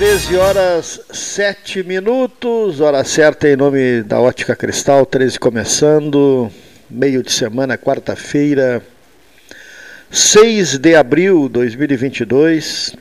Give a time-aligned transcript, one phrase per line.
[0.00, 6.50] 13 horas 7 minutos, hora certa em nome da Ótica Cristal, 13 começando,
[6.88, 8.82] meio de semana, quarta-feira,
[10.10, 12.96] 6 de abril de 2022,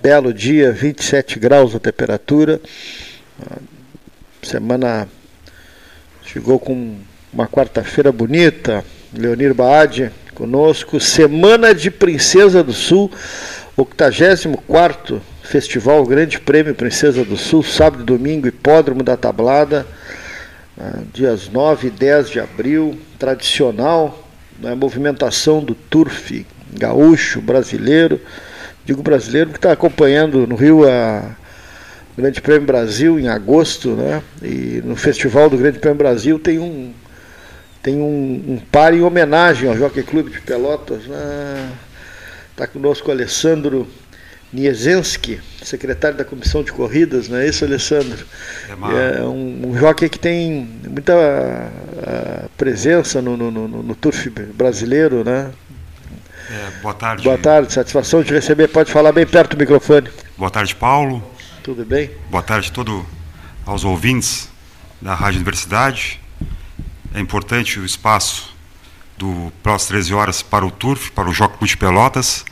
[0.00, 2.58] belo dia, 27 graus a temperatura.
[4.42, 5.06] Semana
[6.24, 6.96] chegou com
[7.30, 8.82] uma quarta-feira bonita.
[9.12, 10.98] Leonir Baade conosco.
[10.98, 13.10] Semana de Princesa do Sul,
[13.76, 19.86] 84 Festival Grande Prêmio Princesa do Sul, sábado e domingo, Hipódromo da Tablada,
[21.12, 22.98] dias 9 e 10 de abril.
[23.18, 24.28] Tradicional,
[24.60, 28.20] né, movimentação do Turf gaúcho brasileiro
[28.88, 31.36] digo brasileiro, que está acompanhando no Rio a
[32.16, 34.22] Grande Prêmio Brasil em agosto, né?
[34.42, 36.94] E no Festival do Grande Prêmio Brasil tem um
[37.82, 41.02] tem um, um par em homenagem ao Jockey Clube de Pelotas.
[41.02, 42.66] Está né?
[42.72, 43.86] conosco o Alessandro
[44.52, 48.24] Niezensky, secretário da Comissão de Corridas, não é isso, Alessandro?
[48.68, 54.30] É, é um, um jockey que tem muita a, presença no, no, no, no turf
[54.30, 55.50] brasileiro, né?
[56.50, 57.24] É, boa tarde.
[57.24, 58.68] Boa tarde, satisfação de receber.
[58.68, 60.08] Pode falar bem perto do microfone.
[60.36, 61.22] Boa tarde, Paulo.
[61.62, 62.10] Tudo bem?
[62.30, 63.04] Boa tarde a todos
[63.66, 64.48] aos ouvintes
[65.00, 66.18] da Rádio Universidade.
[67.14, 68.56] É importante o espaço
[69.18, 72.46] do próximo 13 horas para o Turf, para o Jogo de Pelotas,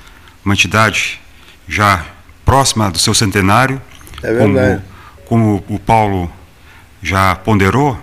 [0.45, 1.21] uma entidade
[1.69, 2.05] já
[2.45, 3.81] próxima do seu centenário.
[4.23, 4.83] É verdade.
[5.27, 6.31] Como, como o Paulo
[7.03, 8.01] já ponderou,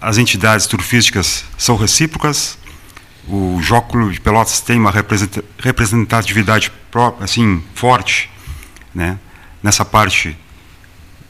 [0.00, 2.58] as entidades turfísticas são recíprocas,
[3.26, 4.92] o Clube de Pelotas tem uma
[5.58, 8.30] representatividade própria, assim, forte,
[8.94, 9.18] né?
[9.62, 10.36] nessa parte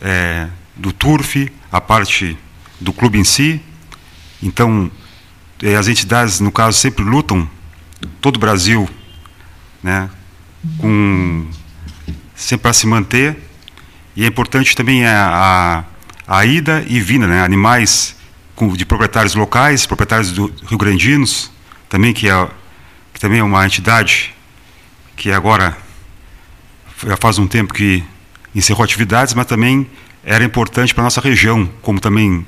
[0.01, 2.37] é, do turf, a parte
[2.81, 3.63] do clube em si.
[4.43, 4.91] Então,
[5.63, 7.49] é, as entidades, no caso, sempre lutam,
[8.21, 8.91] todo o Brasil,
[9.83, 10.11] né,
[10.79, 11.47] com,
[12.35, 13.37] sempre para se manter.
[14.17, 15.85] E é importante também a,
[16.27, 18.17] a, a ida e vinda, né, animais
[18.55, 21.51] com, de proprietários locais, proprietários do Rio Grandinos,
[21.89, 22.49] também que, é,
[23.13, 24.35] que também é uma entidade
[25.17, 25.77] que agora
[27.07, 28.03] já faz um tempo que
[28.55, 29.89] encerrou atividades, mas também
[30.25, 32.47] era importante para a nossa região, como também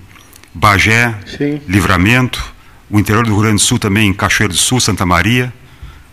[0.54, 1.60] Bagé, Sim.
[1.68, 2.54] Livramento,
[2.88, 5.52] o interior do Rio Grande do Sul também, Cachoeiro do Sul, Santa Maria,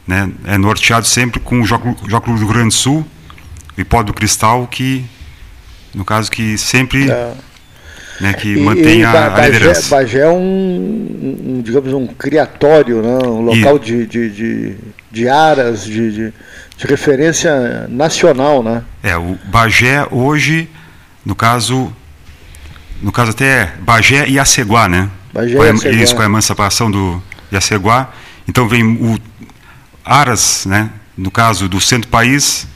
[0.08, 3.06] né, é norteado sempre com o Jogo do Grande do Sul,
[3.78, 5.06] o Hipódromo Cristal, que,
[5.94, 7.10] no caso, que sempre...
[7.10, 7.34] É
[8.20, 9.96] né, que mantém e, a, Bagé, a liderança.
[9.96, 10.38] Bagé é um,
[11.46, 13.80] um, digamos, um criatório, né, um local e...
[13.80, 14.76] de, de, de,
[15.12, 16.34] de, aras, de, de,
[16.78, 18.84] de, referência nacional, né?
[19.02, 20.70] É, o Bagé hoje,
[21.26, 21.94] no caso,
[23.02, 25.10] no caso até Bagé e Aceguá, né?
[25.34, 25.92] Bagé e Aceguá.
[25.92, 27.22] Isso, com a emancipação do
[27.52, 28.12] Aceguá.
[28.48, 29.18] Então vem o
[30.06, 32.68] Aras, né, no caso do centro-país,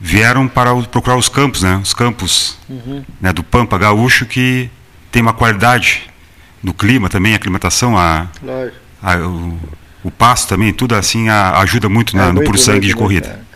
[0.00, 1.78] vieram para procurar os campos, né?
[1.82, 3.04] Os campos uhum.
[3.20, 4.70] né, do Pampa Gaúcho que
[5.12, 6.08] tem uma qualidade
[6.62, 8.28] no clima também, a aclimatação, a,
[9.02, 9.58] a o,
[10.04, 13.28] o, pasto também, tudo assim a, ajuda muito, na, é, no puro sangue de corrida.
[13.28, 13.50] É.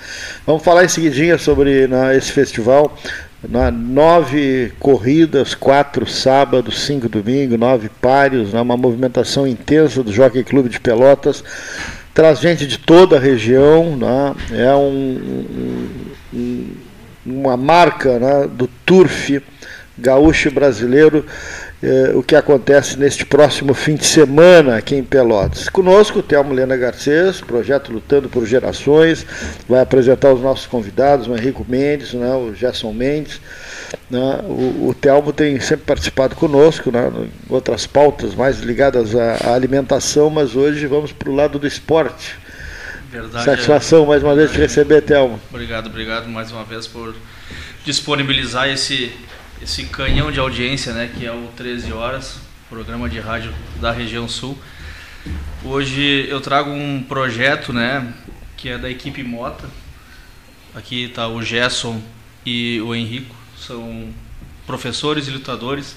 [0.46, 2.96] Vamos falar em seguidinha sobre na, esse festival.
[3.46, 10.42] Na, nove corridas, quatro sábados, cinco domingos, nove páreos, né, uma movimentação intensa do Jockey
[10.42, 11.44] Clube de Pelotas
[12.14, 14.34] traz gente de toda a região, né?
[14.52, 15.90] é um,
[16.32, 16.70] um,
[17.26, 19.42] uma marca né, do turf
[19.98, 21.24] gaúcho brasileiro,
[21.82, 25.68] eh, o que acontece neste próximo fim de semana aqui em Pelotas.
[25.68, 29.24] Conosco, o Telmo Lena Garcês, projeto Lutando por Gerações,
[29.68, 33.40] vai apresentar os nossos convidados, o Henrico Mendes, né, o Gerson Mendes,
[34.10, 34.40] né?
[34.44, 37.10] O, o Telmo tem sempre participado conosco, né?
[37.16, 41.66] em outras pautas mais ligadas à, à alimentação, mas hoje vamos para o lado do
[41.66, 42.38] esporte.
[43.10, 44.06] Verdade, Satisfação é...
[44.06, 45.40] mais uma vez de receber, Telmo.
[45.50, 47.14] Obrigado, obrigado mais uma vez por
[47.84, 49.12] disponibilizar esse,
[49.62, 54.28] esse canhão de audiência, né, que é o 13 Horas, programa de rádio da região
[54.28, 54.58] sul.
[55.64, 58.12] Hoje eu trago um projeto, né,
[58.56, 59.68] que é da equipe Mota.
[60.74, 62.02] Aqui está o Gerson
[62.44, 64.08] e o Henrico são
[64.66, 65.96] professores e lutadores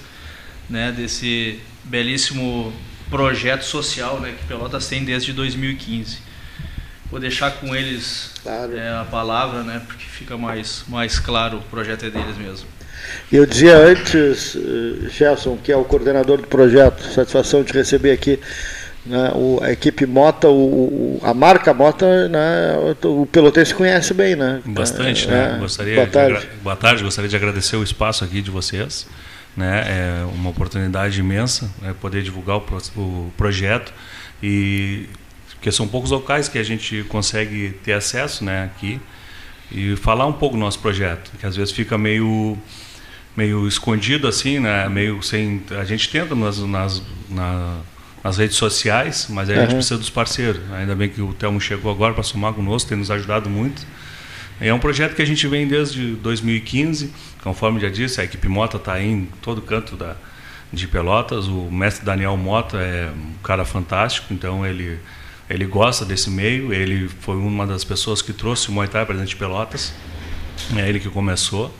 [0.68, 2.72] né, desse belíssimo
[3.10, 6.18] projeto social né, que Pelotas tem desde 2015.
[7.10, 8.76] Vou deixar com eles claro.
[8.76, 12.68] é, a palavra, né, porque fica mais, mais claro, o projeto é deles mesmo.
[13.32, 18.38] Eu dizia antes, eh, Gerson, que é o coordenador do projeto, satisfação de receber aqui
[19.06, 24.60] né, o, a equipe Mota, o, a marca Mota, né, o, pelotense conhece bem, né?
[24.64, 25.56] Bastante, é, né?
[25.58, 26.40] Gostaria boa tarde.
[26.40, 29.06] De, boa tarde, gostaria de agradecer o espaço aqui de vocês.
[29.56, 29.84] Né?
[29.86, 32.62] É uma oportunidade imensa né, poder divulgar o,
[32.96, 33.92] o projeto
[34.42, 35.06] e
[35.58, 39.00] porque são poucos locais que a gente consegue ter acesso né, aqui.
[39.72, 42.56] e falar um pouco do nosso projeto, que às vezes fica meio
[43.36, 44.88] meio escondido assim, né?
[44.88, 47.78] Meio sem a gente tenta nas, nas, na,
[48.28, 49.62] nas redes sociais, mas aí uhum.
[49.62, 50.60] a gente precisa dos parceiros.
[50.72, 53.86] Ainda bem que o Telmo chegou agora para somar conosco, tem nos ajudado muito.
[54.60, 57.10] É um projeto que a gente vem desde 2015,
[57.42, 60.14] conforme já disse, a equipe Mota está em todo canto da,
[60.70, 61.46] de Pelotas.
[61.46, 64.98] O mestre Daniel Mota é um cara fantástico, então ele
[65.48, 66.70] ele gosta desse meio.
[66.70, 69.94] Ele foi uma das pessoas que trouxe o Muay Thai para dentro de Pelotas.
[70.76, 71.74] É ele que começou.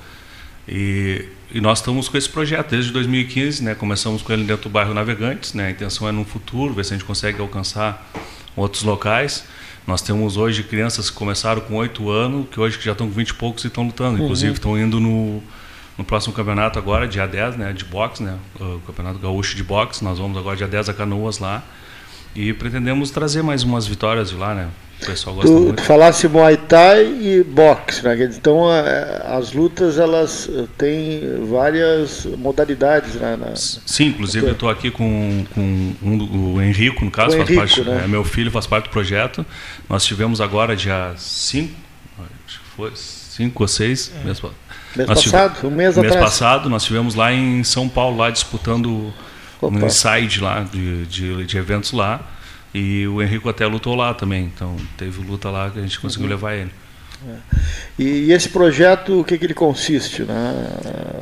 [0.66, 3.74] E, e, nós estamos com esse projeto desde 2015, né?
[3.74, 5.68] Começamos com ele dentro do bairro Navegantes, né?
[5.68, 8.10] A intenção é no futuro ver se a gente consegue alcançar
[8.54, 9.44] outros locais.
[9.86, 13.28] Nós temos hoje crianças que começaram com 8 anos, que hoje já estão com 20
[13.30, 14.18] e poucos e estão lutando.
[14.18, 14.24] Uhum.
[14.24, 15.42] Inclusive estão indo no,
[15.96, 20.04] no próximo campeonato agora, dia 10, né, de boxe, né, o Campeonato Gaúcho de Boxe.
[20.04, 21.64] Nós vamos agora dia 10 a Canoas lá.
[22.36, 24.68] E pretendemos trazer mais umas vitórias de lá, né?
[25.00, 25.76] O pessoal gosta tu, muito.
[25.76, 28.16] Tu falasse Muay Thai e boxe, né?
[28.36, 28.64] Então
[29.24, 33.36] as lutas elas têm várias modalidades, né?
[33.36, 33.54] Na...
[33.54, 35.60] Sim, inclusive eu estou aqui com, com
[36.02, 38.02] um, o Henrico, no caso, o faz Henrico, parte, né?
[38.04, 39.46] é, meu filho faz parte do projeto.
[39.88, 41.72] Nós tivemos agora dia 5,
[42.46, 44.24] acho que foi 5 ou 6, é.
[44.24, 44.42] mês,
[44.96, 46.24] mês passado, tive, um mês, mês atrás.
[46.24, 49.14] passado, nós tivemos lá em São Paulo, lá disputando
[49.60, 49.78] Opa.
[49.78, 52.20] no inside lá, de, de, de, eventos lá.
[52.74, 56.26] E o Henrico até lutou lá também, então teve luta lá que a gente conseguiu
[56.26, 56.30] uhum.
[56.30, 56.70] levar ele.
[57.26, 57.58] É.
[57.98, 60.22] E, esse projeto, o que, que ele consiste?
[60.22, 60.54] Né?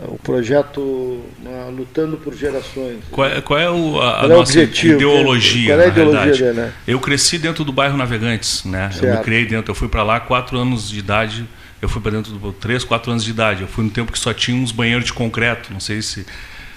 [0.08, 2.98] O projeto né, Lutando por Gerações.
[3.10, 5.75] Qual é, qual é o, a, a é nossa objetivo, ideologia?
[5.75, 6.72] Qual é a ideologia dele, né?
[6.87, 8.90] Eu cresci dentro do bairro Navegantes, né?
[8.90, 9.04] Certo.
[9.04, 9.70] Eu me criei dentro.
[9.70, 11.46] Eu fui para lá quatro anos de idade.
[11.81, 13.62] Eu fui para dentro do três, quatro anos de idade.
[13.62, 15.72] Eu fui no tempo que só tinha uns banheiros de concreto.
[15.72, 16.26] Não sei se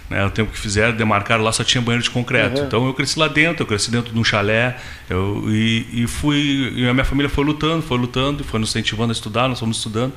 [0.10, 2.60] né, o tempo que fizeram, demarcaram lá, só tinha banheiro de concreto.
[2.60, 2.68] Uhum.
[2.68, 4.76] Então eu cresci lá dentro, eu cresci dentro de um chalé.
[5.10, 6.74] Eu, e, e fui.
[6.76, 9.78] E a minha família foi lutando, foi lutando, foi nos incentivando a estudar, nós fomos
[9.78, 10.14] estudando.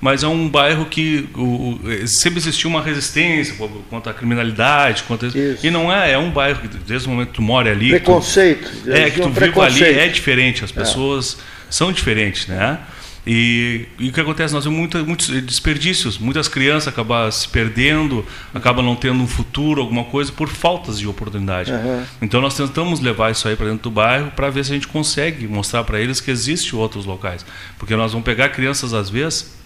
[0.00, 3.54] Mas é um bairro que o, sempre existiu uma resistência
[3.88, 5.02] contra a criminalidade.
[5.04, 5.30] Contra,
[5.62, 7.90] e não é, é um bairro que desde o momento que tu mora ali.
[7.90, 8.70] Preconceito.
[8.84, 10.74] Tu, é, que tu vive ali, é diferente, as é.
[10.74, 11.42] pessoas é.
[11.70, 12.78] são diferentes, né?
[13.26, 14.52] E, e, o que acontece?
[14.52, 16.18] Nós temos muita, muitos desperdícios.
[16.18, 21.08] Muitas crianças acabam se perdendo, acabam não tendo um futuro, alguma coisa, por faltas de
[21.08, 21.72] oportunidade.
[21.72, 22.04] Uhum.
[22.20, 24.88] Então nós tentamos levar isso aí para dentro do bairro para ver se a gente
[24.88, 27.44] consegue mostrar para eles que existem outros locais.
[27.78, 29.56] Porque nós vamos pegar crianças, às vezes,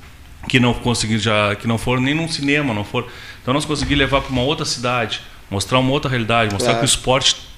[0.49, 3.09] que não conseguiram já, que não foram nem num cinema, não foram.
[3.43, 5.21] Então nós conseguimos levar para uma outra cidade,
[5.51, 6.87] mostrar uma outra realidade, mostrar claro.
[6.87, 7.49] que o esporte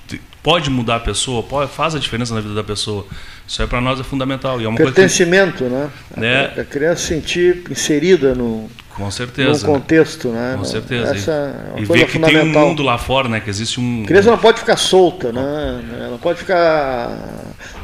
[0.43, 3.07] pode mudar a pessoa, pode, faz a diferença na vida da pessoa.
[3.51, 4.61] Isso aí para nós é fundamental.
[4.61, 6.45] E é uma Pertencimento, coisa que, né?
[6.47, 6.53] né?
[6.57, 9.67] A, a criança sentir inserida no, com certeza.
[9.67, 10.55] No contexto, né?
[10.59, 11.15] Com certeza.
[11.15, 13.41] Essa é e ver que tem um mundo lá fora, né?
[13.41, 14.03] Que existe um.
[14.05, 15.83] A criança não pode ficar solta, né?
[15.99, 17.17] Ela não pode ficar.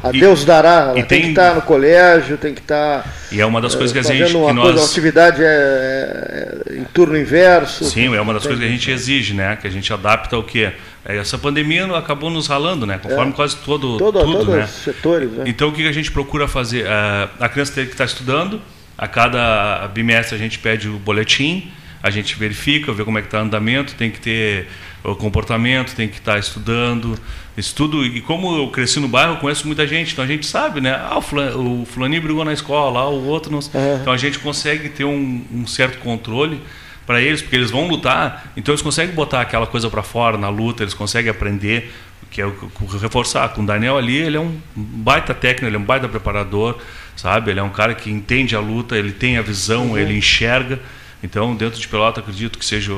[0.03, 0.89] A Deus dará.
[0.89, 3.11] Ela tem, tem, que estar no colégio, tem que estar.
[3.31, 4.35] E é uma das coisas que a gente.
[4.35, 4.65] Uma, que nós...
[4.65, 7.85] coisa, uma atividade é, é, em turno inverso.
[7.85, 9.55] Sim, é uma das coisas que a gente exige, né?
[9.55, 10.73] Que a gente adapta ao quê?
[11.05, 12.99] É, essa pandemia acabou nos ralando, né?
[13.01, 13.35] Conforme é.
[13.35, 14.63] quase todo, todo tudo, todos né?
[14.65, 15.31] os setores.
[15.31, 15.45] Né?
[15.47, 16.85] Então o que a gente procura fazer?
[16.85, 18.61] É, a criança tem que estar estudando.
[18.97, 23.27] A cada bimestre a gente pede o boletim, a gente verifica, vê como é que
[23.27, 24.67] está o andamento, tem que ter
[25.03, 27.17] o comportamento, tem que estar estudando,
[27.55, 28.05] estudo.
[28.05, 30.93] E como eu cresci no bairro, eu conheço muita gente, então a gente sabe, né?
[30.93, 33.59] Ah, o, fulan, o fulaninho brigou na escola, ah, o outro não.
[33.59, 34.01] Uhum.
[34.01, 36.61] Então a gente consegue ter um, um certo controle
[37.05, 40.49] para eles, porque eles vão lutar, então eles conseguem botar aquela coisa para fora na
[40.49, 41.93] luta, eles conseguem aprender,
[42.29, 42.69] que é o
[43.01, 43.47] reforçar.
[43.49, 46.77] Com o Daniel ali, ele é um baita técnico, ele é um baita preparador,
[47.17, 47.51] sabe?
[47.51, 49.97] Ele é um cara que entende a luta, ele tem a visão, uhum.
[49.97, 50.79] ele enxerga.
[51.21, 52.93] Então, dentro de pelota, acredito que seja,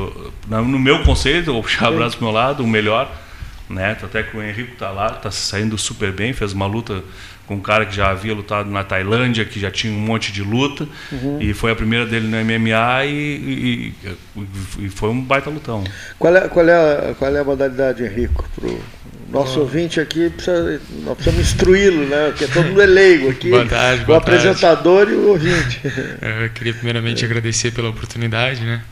[0.47, 3.09] no meu conceito, vou puxar o braço para o meu lado, o melhor.
[3.69, 3.97] Né?
[4.03, 7.03] Até que o Henrique está lá, está saindo super bem, fez uma luta
[7.49, 10.43] com um cara que já havia lutado na Tailândia, que já tinha um monte de
[10.43, 11.39] luta, uhum.
[11.41, 13.93] e foi a primeira dele no MMA e,
[14.37, 15.83] e, e, foi um baita lutão.
[16.19, 18.79] Qual é, qual é, a, qual é a modalidade, Henrico, para o
[19.31, 22.27] nosso ouvinte aqui, precisa, nós precisamos instruí-lo, né?
[22.27, 24.47] porque todo mundo é leigo aqui, boa tarde, boa o tarde.
[24.47, 25.81] apresentador e o ouvinte.
[26.43, 28.83] Eu queria primeiramente agradecer pela oportunidade, né?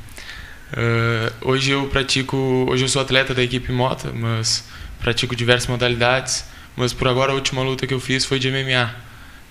[0.74, 2.36] Uh, hoje eu pratico,
[2.68, 4.66] hoje eu sou atleta da equipe Mota, mas
[5.00, 6.44] pratico diversas modalidades
[6.78, 8.96] mas por agora a última luta que eu fiz foi de MMA.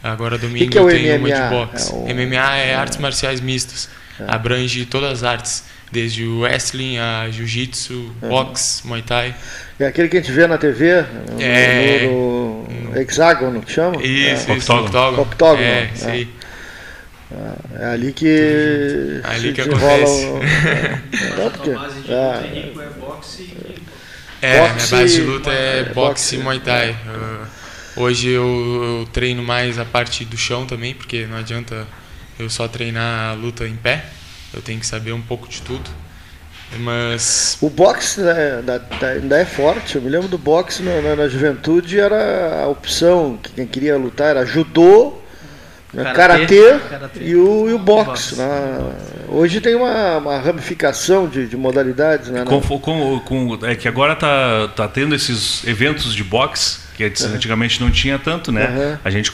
[0.02, 1.28] Agora domingo que é eu tenho MMA?
[1.28, 1.92] uma de boxe.
[1.92, 2.14] É o...
[2.14, 3.88] MMA é, é artes marciais mistas.
[4.18, 4.24] É.
[4.28, 8.28] Abrange todas as artes, desde o wrestling a jiu-jitsu, é.
[8.28, 9.34] boxe, muay thai.
[9.78, 11.04] É aquele que a gente vê na TV,
[11.40, 12.06] é...
[12.06, 14.00] no, no hexágono, que chama?
[14.02, 14.56] Isso, é.
[14.56, 15.22] isso octógono.
[15.22, 15.62] octógono.
[15.62, 16.28] É, isso aí.
[17.32, 19.20] É, é ali que.
[19.24, 20.26] É ali que acontece.
[20.26, 20.40] O...
[20.42, 21.70] É, porque...
[21.70, 23.85] é, é boxe e é,
[24.46, 26.90] boxe, minha base de luta é, é boxe e Muay Thai.
[26.92, 31.86] Uh, hoje eu, eu, treino mais a parte do chão também, porque não adianta
[32.38, 34.04] eu só treinar a luta em pé.
[34.54, 35.90] Eu tenho que saber um pouco de tudo.
[36.78, 37.58] Mas.
[37.60, 38.62] O boxe né,
[39.14, 39.96] ainda é forte.
[39.96, 43.96] Eu me lembro do boxe na, na, na juventude, era a opção que quem queria
[43.96, 45.20] lutar era judô,
[46.04, 46.78] karatê,
[47.20, 48.36] e o, e o boxe.
[48.36, 48.92] Né?
[49.28, 52.28] Hoje tem uma, uma ramificação de, de modalidades.
[52.28, 57.04] Né, com, com, com, é que agora tá, tá tendo esses eventos de boxe que
[57.04, 58.68] antigamente não tinha tanto, né?
[58.68, 58.98] Uhum.
[59.04, 59.30] A gente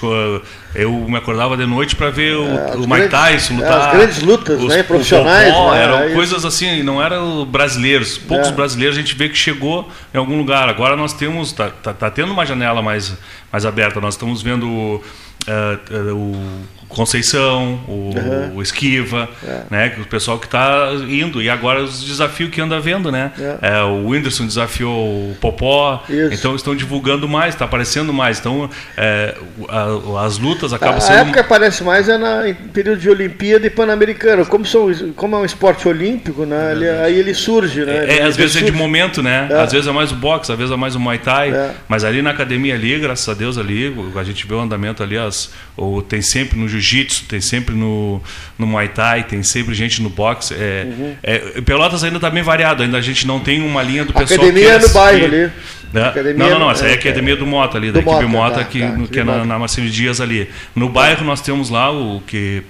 [0.74, 3.70] eu me acordava de noite para ver o, é, o Mike Tyson lutar.
[3.70, 4.82] É, as grandes lutas, os, né?
[4.82, 5.52] Profissionais.
[5.52, 5.82] Popó, né?
[5.84, 8.18] Eram coisas assim, não eram brasileiros.
[8.18, 8.52] Poucos é.
[8.52, 10.68] brasileiros a gente vê que chegou em algum lugar.
[10.68, 13.14] Agora nós temos, tá, tá, tá tendo uma janela mais,
[13.52, 14.00] mais aberta.
[14.00, 15.00] Nós estamos vendo
[15.48, 18.56] uh, uh, o Conceição, o, uhum.
[18.56, 19.62] o Esquiva, é.
[19.70, 19.96] né?
[19.98, 21.40] O pessoal que está indo.
[21.40, 23.32] E agora os desafios que anda vendo, né?
[23.38, 23.78] É.
[23.78, 26.04] É, o Whindersson desafiou o Popó.
[26.08, 26.34] Isso.
[26.34, 28.38] Então estão divulgando mais, está aparecendo mais.
[28.38, 29.34] Então é,
[29.68, 31.16] a, as lutas acabam a, sendo.
[31.16, 34.44] A época que aparece mais é na, em período de Olimpíada e Pan-Americano.
[34.44, 36.72] Como, são, como é um esporte olímpico, né?
[36.72, 38.18] Ele, aí ele surge, né?
[38.18, 38.68] É, às vezes surge.
[38.68, 39.48] é de momento, né?
[39.50, 39.62] É.
[39.62, 41.50] Às vezes é mais o boxe, às vezes é mais o Muay Thai.
[41.50, 41.70] É.
[41.88, 45.16] Mas ali na academia ali, graças a Deus ali, a gente vê o andamento ali,
[45.16, 48.20] as, ou tem sempre no jiu jiu-jitsu, tem sempre no,
[48.58, 50.54] no Muay Thai, tem sempre gente no boxe.
[50.54, 51.14] É, uhum.
[51.22, 54.40] é, Pelotas ainda está bem variado, ainda a gente não tem uma linha do pessoal
[54.40, 55.50] academia que é no bairro ali.
[55.92, 56.12] Né?
[56.36, 58.64] Não, não, não, essa é a academia do Mota ali, do da equipe Mota, tá,
[58.64, 60.48] que, tá, que é na, na Marcelo Dias ali.
[60.74, 62.62] No bairro nós temos lá o que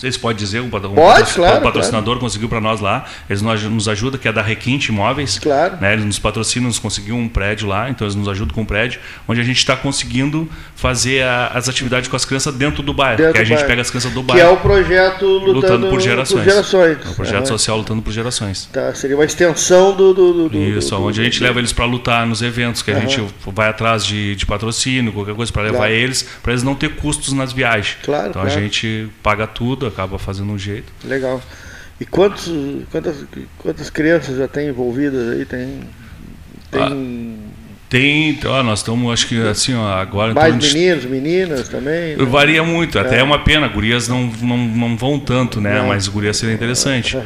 [0.00, 2.20] vocês podem dizer, um, um Pode, claro, patrocinador claro.
[2.20, 5.38] conseguiu para nós lá, eles nos ajudam, que é da Requinte Imóveis.
[5.38, 5.76] Claro.
[5.78, 8.64] Né, eles nos patrocinam, nos conseguiu um prédio lá, então eles nos ajudam com um
[8.64, 12.94] prédio, onde a gente está conseguindo fazer a, as atividades com as crianças dentro do
[12.94, 13.18] bairro.
[13.18, 13.68] Dentro que a gente bairro.
[13.68, 14.40] pega as crianças do bairro.
[14.40, 16.44] Que é o projeto Lutando, lutando por, gerações.
[16.44, 16.98] por Gerações.
[17.04, 18.68] É o projeto social Lutando por Gerações.
[18.72, 20.14] Tá, seria uma extensão do.
[20.14, 22.94] do, do Isso, do, onde a gente leva eles para lutar nos eventos, que a
[22.94, 23.00] uhum.
[23.02, 25.92] gente vai atrás de, de patrocínio, qualquer coisa, para levar claro.
[25.92, 27.98] eles, para eles não ter custos nas viagens.
[28.02, 28.30] Claro.
[28.30, 30.92] Então a gente paga tudo, acaba fazendo um jeito.
[31.04, 31.42] Legal.
[32.00, 32.50] E quantos,
[32.90, 33.24] quantas,
[33.58, 35.44] quantas crianças já tem envolvidas aí?
[35.44, 35.80] Tem.
[36.70, 36.82] tem...
[36.82, 37.50] Ah
[37.90, 40.32] tem, ó, nós estamos, acho que assim, ó, agora.
[40.32, 42.14] Mais meninos, meninas também?
[42.14, 42.24] Né?
[42.24, 43.18] Varia muito, até é.
[43.18, 45.80] é uma pena, gurias não, não, não vão tanto, né?
[45.80, 45.88] Não.
[45.88, 47.18] Mas gurias seria interessante.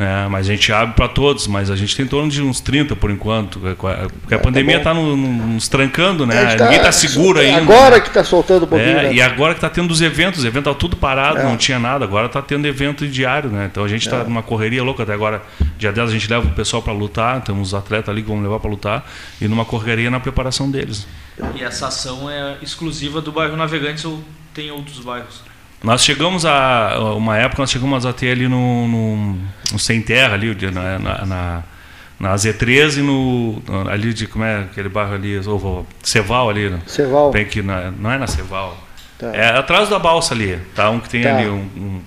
[0.00, 0.28] Né?
[0.28, 2.96] Mas a gente abre para todos, mas a gente tem em torno de uns 30
[2.96, 3.60] por enquanto.
[3.66, 6.56] É, porque a é, pandemia está tá no, nos trancando, né?
[6.56, 7.60] Tá, Ninguém está seguro ainda.
[7.60, 8.98] Agora que está soltando um pouquinho.
[8.98, 9.14] É, né?
[9.14, 11.44] E agora que está tendo os eventos, o evento tá tudo parado, é.
[11.44, 13.68] não tinha nada, agora está tendo evento diário, né?
[13.70, 15.42] Então a gente está numa correria louca até agora.
[15.78, 18.42] Dia 10 a gente leva o pessoal para lutar, temos os atletas ali que vão
[18.42, 19.06] levar para lutar,
[19.40, 21.06] e numa correria na preparação deles deles.
[21.54, 25.42] E essa ação é exclusiva do bairro Navegantes ou tem outros bairros?
[25.82, 29.38] Nós chegamos a uma época nós chegamos a ter ali no, no,
[29.72, 31.62] no sem terra ali na, na, na,
[32.18, 36.80] na Z13 e no ali de como é aquele bairro ali ou Ceval ali né?
[36.86, 38.76] Ceval bem que na, não é na Ceval
[39.18, 39.28] tá.
[39.34, 41.34] é atrás da balsa ali tá um que tem tá.
[41.34, 42.02] ali um, um,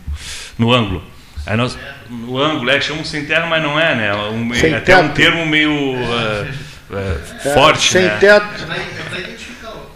[0.59, 1.03] no ângulo
[1.45, 1.75] aí nós
[2.09, 5.47] no ângulo é chama sem terra mas não é né um, é até um termo
[5.47, 8.17] meio uh, é, é, forte, sem né?
[8.19, 8.67] teto.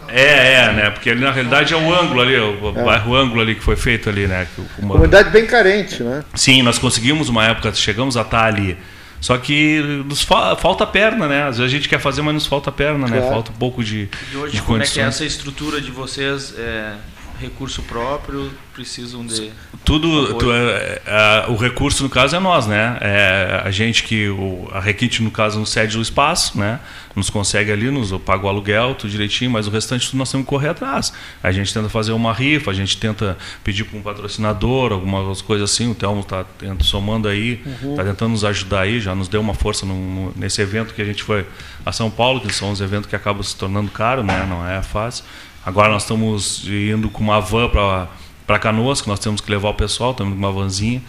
[0.08, 0.90] É, é, né?
[0.90, 2.82] Porque ali na realidade é o ângulo ali, o é.
[2.82, 4.46] bairro ângulo ali que foi feito ali, né?
[4.78, 4.94] Uma...
[4.94, 6.24] Comunidade bem carente, né?
[6.34, 8.76] Sim, nós conseguimos uma época, chegamos a estar ali.
[9.20, 11.42] Só que nos fa falta perna, né?
[11.42, 13.16] Às vezes a gente quer fazer, mas nos falta perna, né?
[13.16, 13.24] claro.
[13.24, 13.30] né?
[13.30, 14.08] Falta um pouco de.
[14.32, 14.90] E hoje, de como condições.
[14.90, 16.54] é que é essa estrutura de vocês?
[16.56, 16.92] É
[17.38, 19.50] recurso próprio, precisam de.
[19.84, 22.98] Tudo, tu, é, é, o recurso no caso é nós, né?
[23.00, 26.78] É a gente que o, a Requinte no caso nos cede o espaço, né?
[27.16, 30.44] Nos consegue ali, nos paga o aluguel, tudo direitinho, mas o restante tudo nós temos
[30.44, 31.12] que correr atrás.
[31.42, 35.70] A gente tenta fazer uma rifa, a gente tenta pedir para um patrocinador, algumas coisas
[35.70, 35.90] assim.
[35.90, 36.44] O Telmo está
[36.80, 37.96] somando aí, está uhum.
[37.96, 41.04] tentando nos ajudar aí, já nos deu uma força no, no, nesse evento que a
[41.04, 41.46] gente foi
[41.84, 44.46] a São Paulo, que são os eventos que acabam se tornando caro, né?
[44.48, 45.24] Não é fácil.
[45.68, 49.74] Agora nós estamos indo com uma van para Canoas, que nós temos que levar o
[49.74, 51.02] pessoal, estamos com uma vanzinha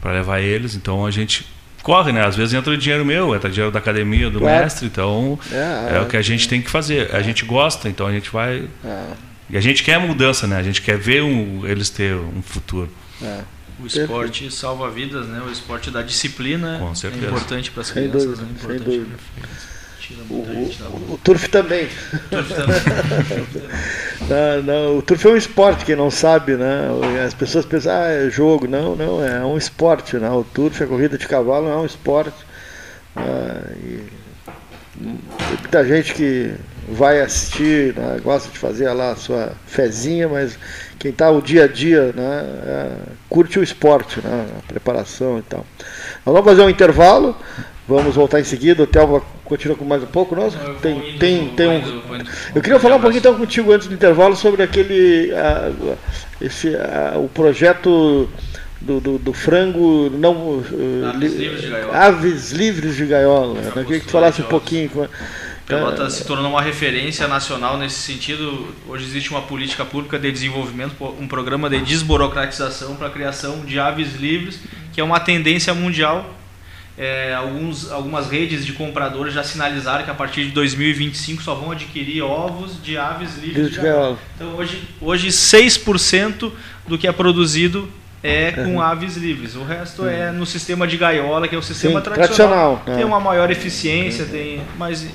[0.00, 0.74] para levar eles.
[0.74, 1.46] Então a gente
[1.82, 2.24] corre, né?
[2.24, 4.62] Às vezes entra dinheiro meu, entra dinheiro da academia, do claro.
[4.62, 4.86] mestre.
[4.86, 7.14] Então é, é, o que a gente tem que fazer.
[7.14, 8.66] A gente gosta, então a gente vai.
[8.82, 9.04] É.
[9.50, 10.56] E a gente quer mudança, né?
[10.56, 12.88] A gente quer ver um, eles ter um futuro.
[13.20, 13.40] É.
[13.78, 15.42] O esporte salva vidas, né?
[15.46, 17.26] O esporte da disciplina Com certeza.
[17.26, 18.48] é importante para as crianças, dúvida, né?
[18.56, 19.06] Importante
[20.30, 21.88] o, o, o, turf também.
[22.30, 23.46] Turf também.
[24.28, 26.88] não, não, o turf é um esporte, quem não sabe, né?
[27.26, 28.66] As pessoas pensam, ah, é jogo.
[28.66, 30.16] Não, não, é um esporte.
[30.16, 30.30] Né?
[30.30, 32.36] O turf, a corrida de cavalo, é um esporte.
[33.16, 34.06] Ah, e,
[34.98, 36.54] tem muita gente que
[36.88, 38.18] vai assistir, né?
[38.22, 40.58] gosta de fazer lá a sua fezinha, mas
[40.98, 42.44] quem está o dia a dia né?
[42.66, 42.90] É,
[43.28, 44.46] curte o esporte, né?
[44.58, 45.64] a preparação e tal.
[46.24, 47.36] Nós vamos fazer um intervalo.
[47.88, 48.82] Vamos voltar em seguida.
[48.82, 50.50] O Thelma continua com mais um pouco, não?
[50.82, 52.02] Tem, tem, tem um.
[52.54, 55.32] Eu queria falar um pouquinho então contigo antes do intervalo sobre aquele.
[56.38, 56.68] Esse,
[57.16, 58.28] o projeto
[58.80, 61.96] do, do, do, frango não uh, aves, li, livres de gaiola.
[61.96, 63.54] aves livres de gaiola.
[63.54, 63.72] Né?
[63.74, 64.90] Eu queria que tu falasse um pouquinho.
[64.90, 65.08] Com,
[65.66, 68.68] Pelotas se tornou uma referência nacional nesse sentido.
[68.86, 73.78] Hoje existe uma política pública de desenvolvimento, um programa de desburocratização para a criação de
[73.78, 74.60] aves livres,
[74.92, 76.37] que é uma tendência mundial.
[76.98, 81.70] É, alguns, algumas redes de compradores já sinalizaram que a partir de 2025 só vão
[81.70, 83.70] adquirir ovos de aves livres.
[83.70, 84.18] De gaiola.
[84.34, 86.50] Então hoje, hoje 6%
[86.88, 87.88] do que é produzido
[88.20, 88.82] é com uhum.
[88.82, 89.54] aves livres.
[89.54, 90.08] O resto uhum.
[90.08, 92.78] é no sistema de gaiola, que é o sistema Sim, tradicional.
[92.78, 92.96] tradicional.
[92.96, 93.06] Tem é.
[93.06, 95.06] uma maior eficiência, tem, mas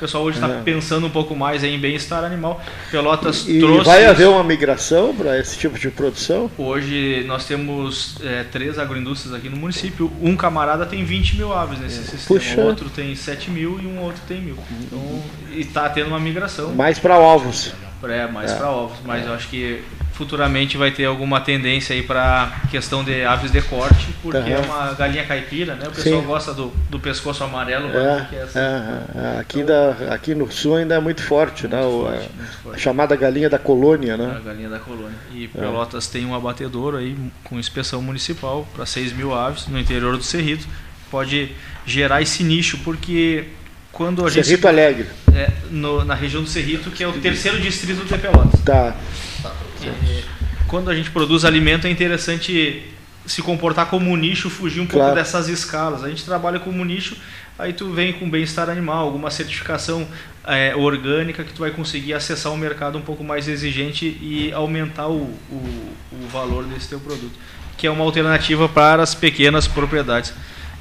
[0.00, 0.62] o pessoal hoje está é.
[0.62, 2.62] pensando um pouco mais em bem-estar animal.
[2.90, 3.84] Pelotas e trouxe.
[3.84, 6.50] vai haver uma migração para esse tipo de produção?
[6.56, 10.10] Hoje nós temos é, três agroindústrias aqui no município.
[10.22, 12.02] Um camarada tem 20 mil aves nesse é.
[12.02, 12.60] sistema, Puxa.
[12.60, 14.56] o outro tem 7 mil e um outro tem mil.
[14.80, 16.72] Então, e está tendo uma migração.
[16.72, 17.74] Mais para ovos.
[18.02, 18.56] É, mais é.
[18.56, 18.98] para ovos.
[19.04, 19.82] Mas eu acho que
[20.20, 24.48] futuramente vai ter alguma tendência aí para questão de aves de corte, porque uhum.
[24.48, 25.88] é uma galinha caipira, né?
[25.88, 26.26] O pessoal Sim.
[26.26, 28.60] gosta do, do pescoço amarelo, é, é, essa.
[28.60, 29.40] é, é.
[29.40, 31.82] Aqui, então, da, aqui no sul ainda é muito forte, muito né?
[31.82, 32.30] O, forte,
[32.66, 34.36] a, a, chamada galinha da colônia, né?
[34.36, 35.16] A galinha da colônia.
[35.32, 35.58] E é.
[35.58, 40.22] Pelotas tem um abatedouro aí com inspeção municipal para 6 mil aves no interior do
[40.22, 40.66] Cerrito.
[41.10, 41.50] Pode
[41.86, 43.46] gerar esse nicho, porque
[43.90, 44.46] quando a Cerrito gente.
[44.46, 45.06] Cerrito Alegre.
[45.40, 48.60] É, no, na região do Cerrito, que é o terceiro distrito de Pelotas.
[48.60, 48.94] Tá
[50.68, 52.82] quando a gente produz alimento é interessante
[53.24, 55.06] se comportar como um nicho, fugir um claro.
[55.06, 56.04] pouco dessas escalas.
[56.04, 57.16] A gente trabalha como um nicho,
[57.58, 60.06] aí tu vem com bem-estar animal, alguma certificação
[60.46, 65.08] é, orgânica que tu vai conseguir acessar um mercado um pouco mais exigente e aumentar
[65.08, 67.38] o, o, o valor desse teu produto,
[67.78, 70.34] que é uma alternativa para as pequenas propriedades.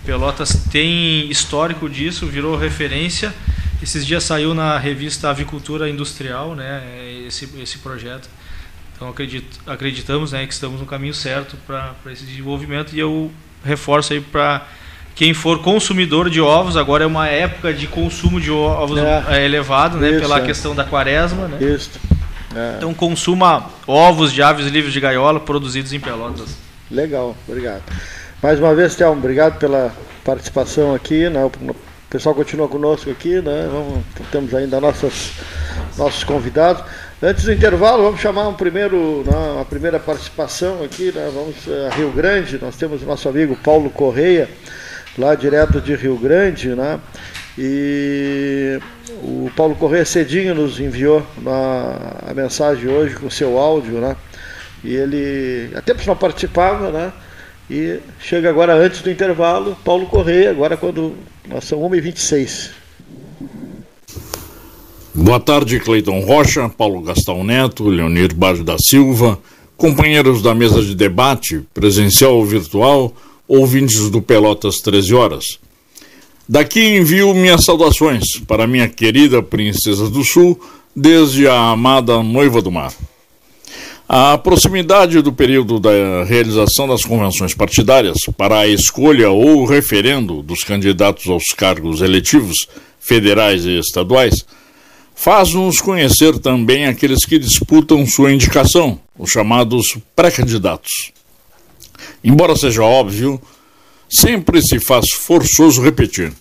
[0.05, 3.34] Pelotas tem histórico disso, virou referência.
[3.81, 6.83] Esses dias saiu na revista Avicultura Industrial, né,
[7.25, 8.29] esse, esse projeto.
[8.95, 13.31] Então acredito, acreditamos né, que estamos no caminho certo para esse desenvolvimento e eu
[13.63, 14.67] reforço aí para
[15.15, 19.45] quem for consumidor de ovos, agora é uma época de consumo de ovos é, é
[19.45, 20.41] elevado, né, isso, pela é.
[20.41, 21.47] questão da quaresma.
[21.47, 21.73] Né?
[21.75, 21.91] Isso.
[22.55, 22.75] É.
[22.77, 26.57] Então consuma ovos de aves livres de gaiola produzidos em Pelotas.
[26.91, 27.83] Legal, obrigado.
[28.41, 31.29] Mais uma vez, Thelma, obrigado pela participação aqui.
[31.29, 31.39] Né?
[32.10, 33.69] O pessoal continua conosco aqui, né?
[33.72, 35.34] Vamos, temos ainda nossos,
[35.95, 36.84] nossos convidados.
[37.22, 41.12] Antes do intervalo, vamos chamar um primeiro, né, uma primeira participação aqui.
[41.12, 42.58] Né, vamos a Rio Grande.
[42.60, 44.50] Nós temos nosso amigo Paulo Correia,
[45.19, 47.00] lá direto de Rio Grande, né?
[47.56, 48.80] E
[49.22, 54.15] o Paulo Correia cedinho nos enviou uma, a mensagem hoje com seu áudio, né?
[54.84, 57.13] E ele até tempos não participava, né?
[57.69, 61.13] E chega agora antes do intervalo, Paulo Correia, agora quando
[61.47, 62.71] nós são 1h26.
[65.13, 69.38] Boa tarde, Cleiton Rocha, Paulo Gastão Neto, Leonir Barro da Silva,
[69.77, 73.13] companheiros da mesa de debate, presencial ou virtual,
[73.47, 75.60] ouvintes do Pelotas 13 Horas.
[76.47, 80.60] Daqui envio minhas saudações para minha querida Princesa do Sul,
[80.95, 82.91] desde a amada Noiva do Mar.
[84.12, 90.63] A proximidade do período da realização das convenções partidárias para a escolha ou referendo dos
[90.63, 92.67] candidatos aos cargos eletivos
[93.00, 94.43] federais e estaduais
[95.13, 101.12] faz-nos conhecer também aqueles que disputam sua indicação, os chamados pré-candidatos.
[102.24, 103.39] Embora seja óbvio,
[104.10, 106.34] sempre se faz forçoso repetir.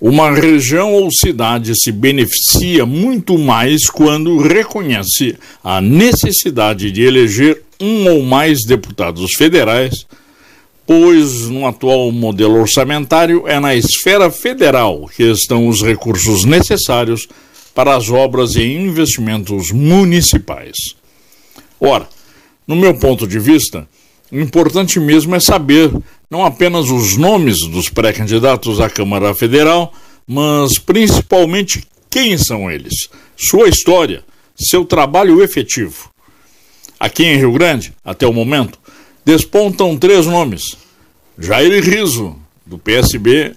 [0.00, 8.08] Uma região ou cidade se beneficia muito mais quando reconhece a necessidade de eleger um
[8.08, 10.06] ou mais deputados federais,
[10.86, 17.28] pois no atual modelo orçamentário é na esfera federal que estão os recursos necessários
[17.74, 20.76] para as obras e investimentos municipais.
[21.78, 22.08] Ora,
[22.66, 23.86] no meu ponto de vista,
[24.32, 25.90] o importante mesmo é saber
[26.30, 29.92] não apenas os nomes dos pré-candidatos à Câmara Federal,
[30.26, 34.22] mas principalmente quem são eles, sua história,
[34.56, 36.08] seu trabalho efetivo.
[36.98, 38.78] Aqui em Rio Grande, até o momento,
[39.24, 40.76] despontam três nomes:
[41.36, 43.56] Jair Riso, do PSB,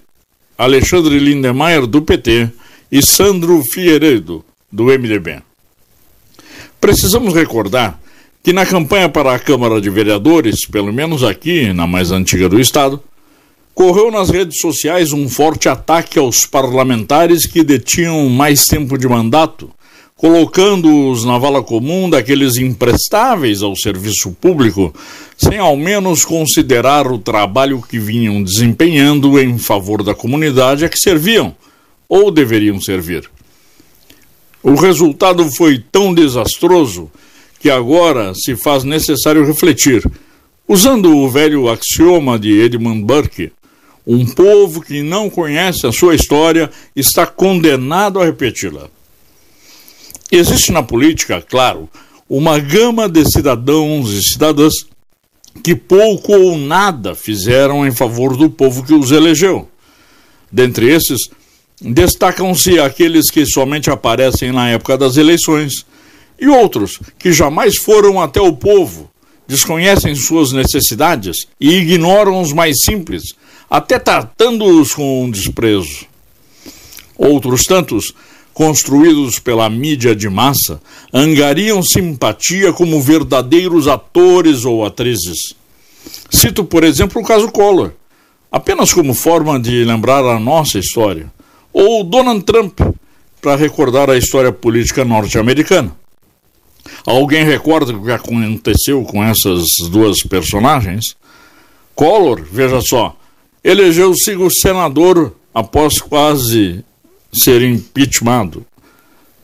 [0.58, 2.50] Alexandre Lindemeyer, do PT
[2.90, 5.42] e Sandro Figueiredo, do MDB.
[6.80, 8.00] Precisamos recordar
[8.44, 12.60] que na campanha para a Câmara de Vereadores, pelo menos aqui, na mais antiga do
[12.60, 13.02] Estado,
[13.74, 19.70] correu nas redes sociais um forte ataque aos parlamentares que detinham mais tempo de mandato,
[20.14, 24.94] colocando-os na vala comum daqueles imprestáveis ao serviço público,
[25.38, 30.98] sem ao menos considerar o trabalho que vinham desempenhando em favor da comunidade a que
[30.98, 31.56] serviam,
[32.06, 33.24] ou deveriam servir.
[34.62, 37.10] O resultado foi tão desastroso
[37.64, 40.04] que agora se faz necessário refletir,
[40.68, 43.52] usando o velho axioma de Edmund Burke:
[44.06, 48.90] um povo que não conhece a sua história está condenado a repeti-la.
[50.30, 51.88] Existe na política, claro,
[52.28, 54.74] uma gama de cidadãos e cidadãs
[55.62, 59.66] que pouco ou nada fizeram em favor do povo que os elegeu.
[60.52, 61.30] Dentre esses,
[61.80, 65.86] destacam-se aqueles que somente aparecem na época das eleições
[66.40, 69.10] e outros que jamais foram até o povo,
[69.46, 73.34] desconhecem suas necessidades e ignoram os mais simples,
[73.68, 76.06] até tratando-os com desprezo.
[77.16, 78.12] Outros tantos
[78.54, 80.80] construídos pela mídia de massa,
[81.12, 85.54] angariam simpatia como verdadeiros atores ou atrizes.
[86.30, 87.90] Cito, por exemplo, o caso Collor,
[88.50, 91.30] apenas como forma de lembrar a nossa história,
[91.72, 92.80] ou Donald Trump,
[93.42, 95.94] para recordar a história política norte-americana.
[97.06, 101.16] Alguém recorda o que aconteceu com essas duas personagens?
[101.94, 103.16] Collor, veja só,
[103.62, 106.84] elegeu-se o senador após quase
[107.32, 108.66] ser impeachmentado.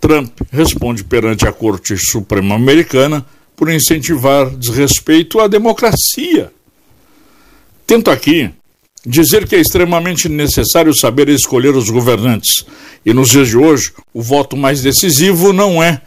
[0.01, 3.25] Trump responde perante a Corte Suprema Americana
[3.55, 6.51] por incentivar desrespeito à democracia.
[7.87, 8.51] Tento aqui
[9.05, 12.65] dizer que é extremamente necessário saber escolher os governantes.
[13.05, 16.01] E nos dias de hoje, o voto mais decisivo não é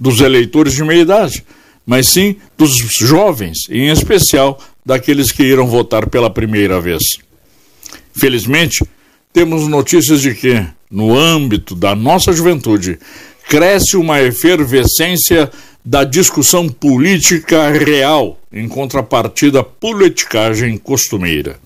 [0.00, 1.44] dos eleitores de meia idade,
[1.84, 7.02] mas sim dos jovens, em especial daqueles que irão votar pela primeira vez.
[8.14, 8.82] Felizmente,
[9.32, 12.98] temos notícias de que, no âmbito da nossa juventude,
[13.48, 15.50] cresce uma efervescência
[15.84, 21.58] da discussão política real, em contrapartida à politicagem costumeira.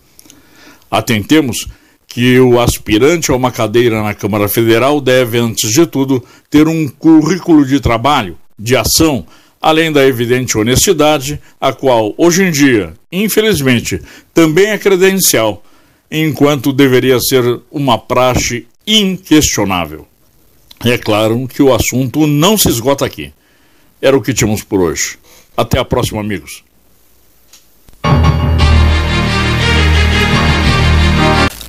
[0.91, 1.67] Atentemos
[2.15, 6.87] que o aspirante a uma cadeira na Câmara Federal deve, antes de tudo, ter um
[6.87, 9.27] currículo de trabalho, de ação,
[9.61, 14.01] além da evidente honestidade, a qual, hoje em dia, infelizmente,
[14.33, 15.65] também é credencial
[16.09, 20.07] enquanto deveria ser uma praxe inquestionável.
[20.85, 23.33] É claro que o assunto não se esgota aqui.
[24.01, 25.19] Era o que tínhamos por hoje.
[25.57, 26.63] Até a próxima, amigos.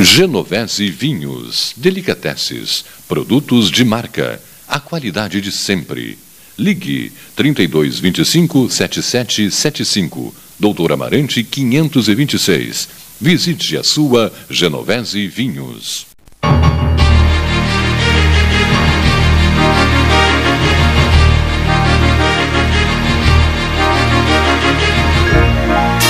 [0.00, 6.16] Genovese Vinhos, Delicateces, produtos de marca, a qualidade de sempre.
[6.56, 12.88] Ligue 3225 7775, Doutor Amarante 526.
[13.20, 16.06] Visite a sua Genovese Vinhos.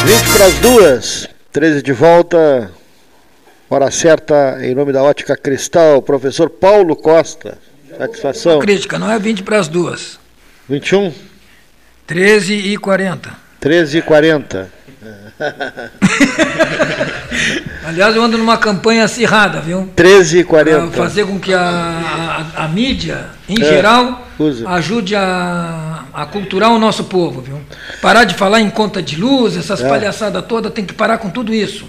[0.04, 2.77] Vinte para as duas, 13 de volta,
[3.70, 7.58] Hora certa, em nome da Ótica Cristal, professor Paulo Costa.
[7.98, 8.54] Satisfação.
[8.54, 10.18] Uma crítica, não é 20 para as duas.
[10.66, 11.12] 21?
[12.06, 13.30] 13 e 40.
[13.60, 14.70] 13 e 40.
[17.84, 19.90] Aliás, eu ando numa campanha acirrada, viu?
[19.94, 20.86] 13 e 40.
[20.86, 24.26] Para fazer com que a, a, a mídia, em é, geral,
[24.66, 27.60] ajude a, a culturar o nosso povo, viu?
[28.00, 29.88] Parar de falar em conta de luz, essas é.
[29.88, 31.86] palhaçadas todas, tem que parar com tudo isso.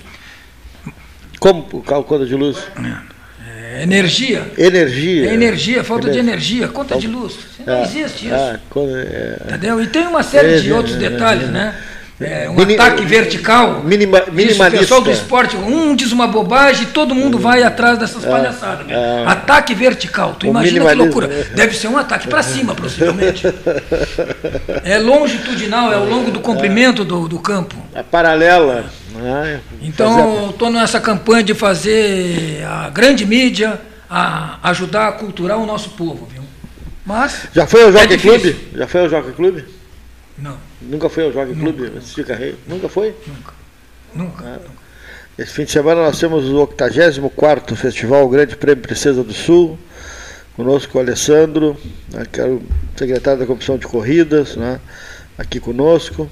[1.40, 2.58] Como o conta de luz?
[3.48, 4.52] É, energia.
[4.58, 5.30] Energia.
[5.30, 6.24] É energia, falta energia.
[6.24, 7.38] de energia, conta de luz.
[7.66, 8.36] Não ah, existe isso.
[8.36, 8.60] Ah,
[8.98, 9.42] é...
[9.48, 9.82] Entendeu?
[9.82, 11.76] E tem uma série de outros detalhes, né?
[12.22, 13.82] É, um Mini, ataque vertical.
[13.82, 14.68] Minima, minimalista.
[14.68, 17.42] o pessoal do esporte, um diz uma bobagem e todo mundo hum.
[17.42, 18.88] vai atrás dessas ah, palhaçadas.
[18.92, 20.36] Ah, ataque vertical.
[20.38, 21.28] Tu imagina que loucura.
[21.56, 23.44] Deve ser um ataque para cima, possivelmente.
[24.84, 27.76] É longitudinal, é ao longo do comprimento do, do campo.
[27.96, 28.86] A paralela.
[29.16, 33.80] Ah, então, estou nessa campanha de fazer a grande mídia
[34.10, 36.44] a ajudar a culturar o nosso povo, viu?
[37.06, 37.48] Mas.
[37.54, 38.56] Já foi ao Jockey é Clube?
[38.76, 39.66] Já foi ao Jockey Clube?
[40.38, 40.69] Não.
[40.82, 41.98] Nunca foi ao Jockey Clube?
[41.98, 42.58] Assistir carreira?
[42.68, 43.16] Nunca foi?
[43.28, 43.54] Nunca.
[44.14, 44.60] Nunca, ah.
[44.60, 44.90] nunca.
[45.38, 49.80] Esse fim de semana nós temos o 84 Festival Grande Prêmio Princesa do Sul.
[50.56, 51.78] Conosco o Alessandro,
[52.12, 52.62] né, que é o
[52.98, 54.82] secretário da Comissão de Corridas, né,
[55.38, 56.30] aqui conosco.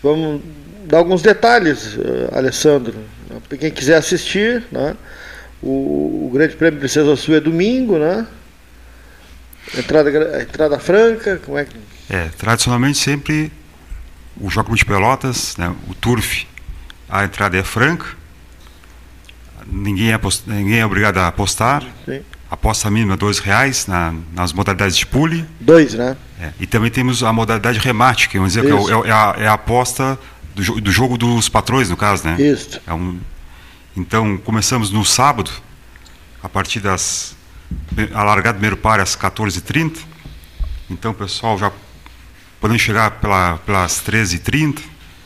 [0.00, 0.40] Vamos
[0.84, 2.94] dar alguns detalhes, uh, Alessandro.
[3.48, 4.96] Para quem quiser assistir, né?
[5.60, 8.24] O, o, Grande Prêmio Princesa Sul é domingo, né?
[9.76, 11.76] Entrada, entrada franca, como é que.
[12.08, 13.50] É, tradicionalmente sempre
[14.40, 16.46] o Jogo de Pelotas, né, o Turf,
[17.08, 18.06] a entrada é franca,
[19.66, 21.84] ninguém é, ninguém é obrigado a apostar.
[22.04, 22.22] Sim.
[22.48, 25.44] Aposta mínima dois reais na, nas modalidades de pule.
[25.58, 26.16] Dois, né?
[26.40, 29.34] É, e também temos a modalidade remate, que vamos dizer que é, é, é, a,
[29.38, 30.16] é a aposta
[30.54, 32.36] do, do jogo dos patrões, no caso, né?
[32.40, 32.80] Isso.
[32.86, 33.18] É um,
[33.96, 35.50] então, começamos no sábado,
[36.42, 37.34] a partir das.
[38.14, 39.98] A largada do primeiro par às 14h30.
[40.88, 41.72] Então, o pessoal já
[42.66, 44.80] podemos chegar pela, pelas 13h30,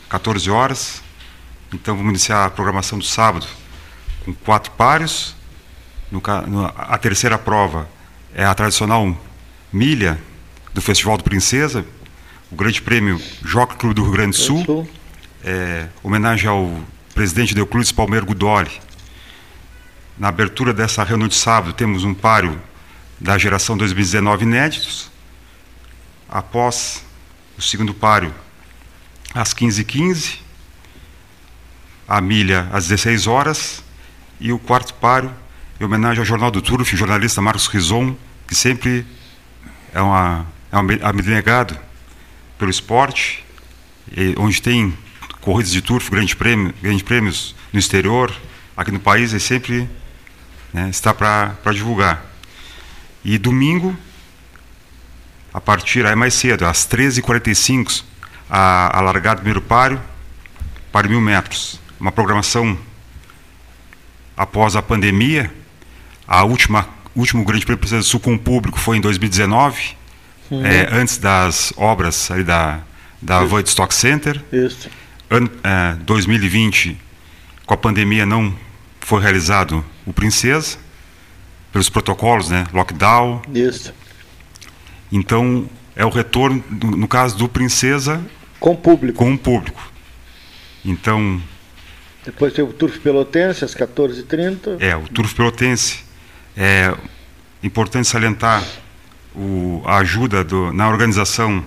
[0.07, 1.01] 14 horas.
[1.73, 3.47] Então, vamos iniciar a programação do sábado
[4.23, 5.35] com quatro pares.
[6.11, 7.89] No, no, a terceira prova
[8.35, 9.19] é a tradicional
[9.73, 10.21] milha
[10.71, 11.83] do Festival do Princesa,
[12.51, 14.87] o Grande Prêmio Jockey Clube do Rio Grande do Sul.
[15.43, 16.71] É, homenagem ao
[17.15, 18.69] presidente do Euclides Palmeiro Gudoli.
[20.15, 22.61] Na abertura dessa reunião de sábado, temos um páreo
[23.19, 25.09] da geração 2019 inéditos.
[26.29, 27.03] Após
[27.61, 28.33] o segundo páreo,
[29.35, 30.39] às 15h15, 15,
[32.07, 33.83] a milha às 16 horas,
[34.39, 35.31] e o quarto páreo,
[35.79, 39.05] em homenagem ao Jornal do Turf, jornalista Marcos Rison, que sempre
[39.93, 41.77] é, uma, é um abnegado
[42.57, 43.45] pelo esporte,
[44.37, 44.97] onde tem
[45.39, 48.35] corridas de turf, grandes prêmios, grandes prêmios no exterior,
[48.75, 49.87] aqui no país, ele sempre
[50.73, 52.25] né, está para divulgar.
[53.23, 53.95] E domingo,
[55.53, 58.03] a partir, aí mais cedo, às 13h45,
[58.49, 60.01] a, a largada do primeiro páreo,
[60.91, 61.79] para mil metros.
[61.99, 62.77] Uma programação
[64.35, 65.51] após a pandemia,
[66.27, 69.95] a última último Grande Prêmio do Sul com o público foi em 2019,
[70.49, 70.65] uhum.
[70.65, 72.79] é, antes das obras ali da,
[73.21, 74.41] da Void Stock Center.
[74.51, 74.89] Isso.
[75.29, 76.97] An, é, 2020,
[77.65, 78.53] com a pandemia, não
[78.99, 80.77] foi realizado o Princesa,
[81.71, 82.65] pelos protocolos, né?
[82.73, 83.41] Lockdown.
[83.53, 83.93] Isso.
[85.11, 88.23] Então, é o retorno, no caso do Princesa...
[88.59, 89.17] Com o público.
[89.17, 89.91] Com o público.
[90.85, 91.41] Então...
[92.23, 94.77] Depois tem o Turf Pelotense, às 14h30.
[94.79, 96.03] É, o Turf Pelotense
[96.55, 96.93] é
[97.63, 98.63] importante salientar
[99.35, 101.63] o, a ajuda do, na organização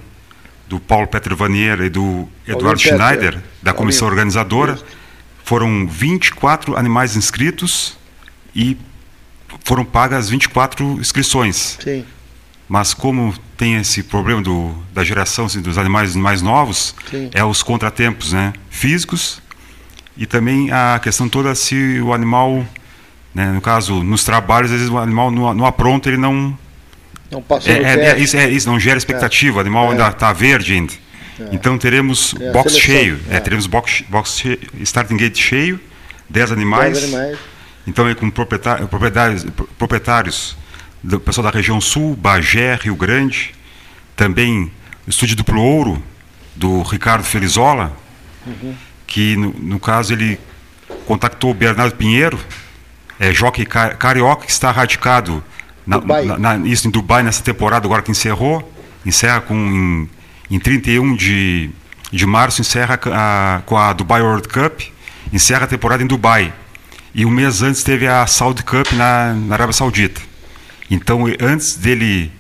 [0.69, 4.79] do Paulo Petro Vanier e do Eduardo Schneider, da comissão organizadora.
[5.45, 7.99] Foram 24 animais inscritos
[8.55, 8.77] e
[9.63, 11.79] foram pagas 24 inscrições.
[11.83, 12.05] Sim.
[12.69, 17.31] Mas como tem esse problema do, da geração assim, dos animais mais novos, Sim.
[17.33, 19.43] é os contratempos né, físicos
[20.17, 22.67] e também a questão toda se o animal
[23.35, 23.47] né?
[23.47, 26.57] No caso, nos trabalhos, às vezes o animal no apronto ele não.
[27.31, 30.33] Não passou é, é, é, isso, é, isso, não gera expectativa, o animal ainda está
[30.33, 30.93] verde ainda.
[31.51, 35.81] Então teremos box cheio, é, teremos box, box cheio, starting gate cheio,
[36.31, 37.01] 10 animais.
[37.01, 37.39] 10 animais.
[37.89, 39.47] Então é com proprietários,
[39.77, 40.57] proprietários
[41.05, 43.55] do pessoal da região sul, Bagé, Rio Grande,
[44.17, 44.73] também
[45.07, 46.03] o estúdio duplo ouro
[46.57, 47.95] do Ricardo Felizola,
[48.47, 48.75] uhum.
[49.07, 50.41] que no, no, caso ele
[51.07, 52.41] contactou o Bernardo Pinheiro,
[53.21, 55.45] é, jockey carioca que está radicado
[55.87, 58.73] na, na, na, isso em Dubai nessa temporada agora que encerrou,
[59.05, 59.55] encerra com
[60.51, 61.71] em, em 31 de,
[62.11, 64.81] de março encerra a, com a Dubai World Cup,
[65.31, 66.51] encerra a temporada em Dubai.
[67.15, 70.34] E um mês antes teve a Saudi Cup na, na Arábia Saudita.
[70.95, 72.31] Então, antes dele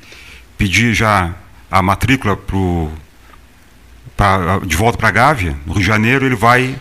[0.56, 1.34] pedir já
[1.70, 2.90] a matrícula pro,
[4.16, 6.78] pra, de volta para a Gávea, no Rio de Janeiro, ele vai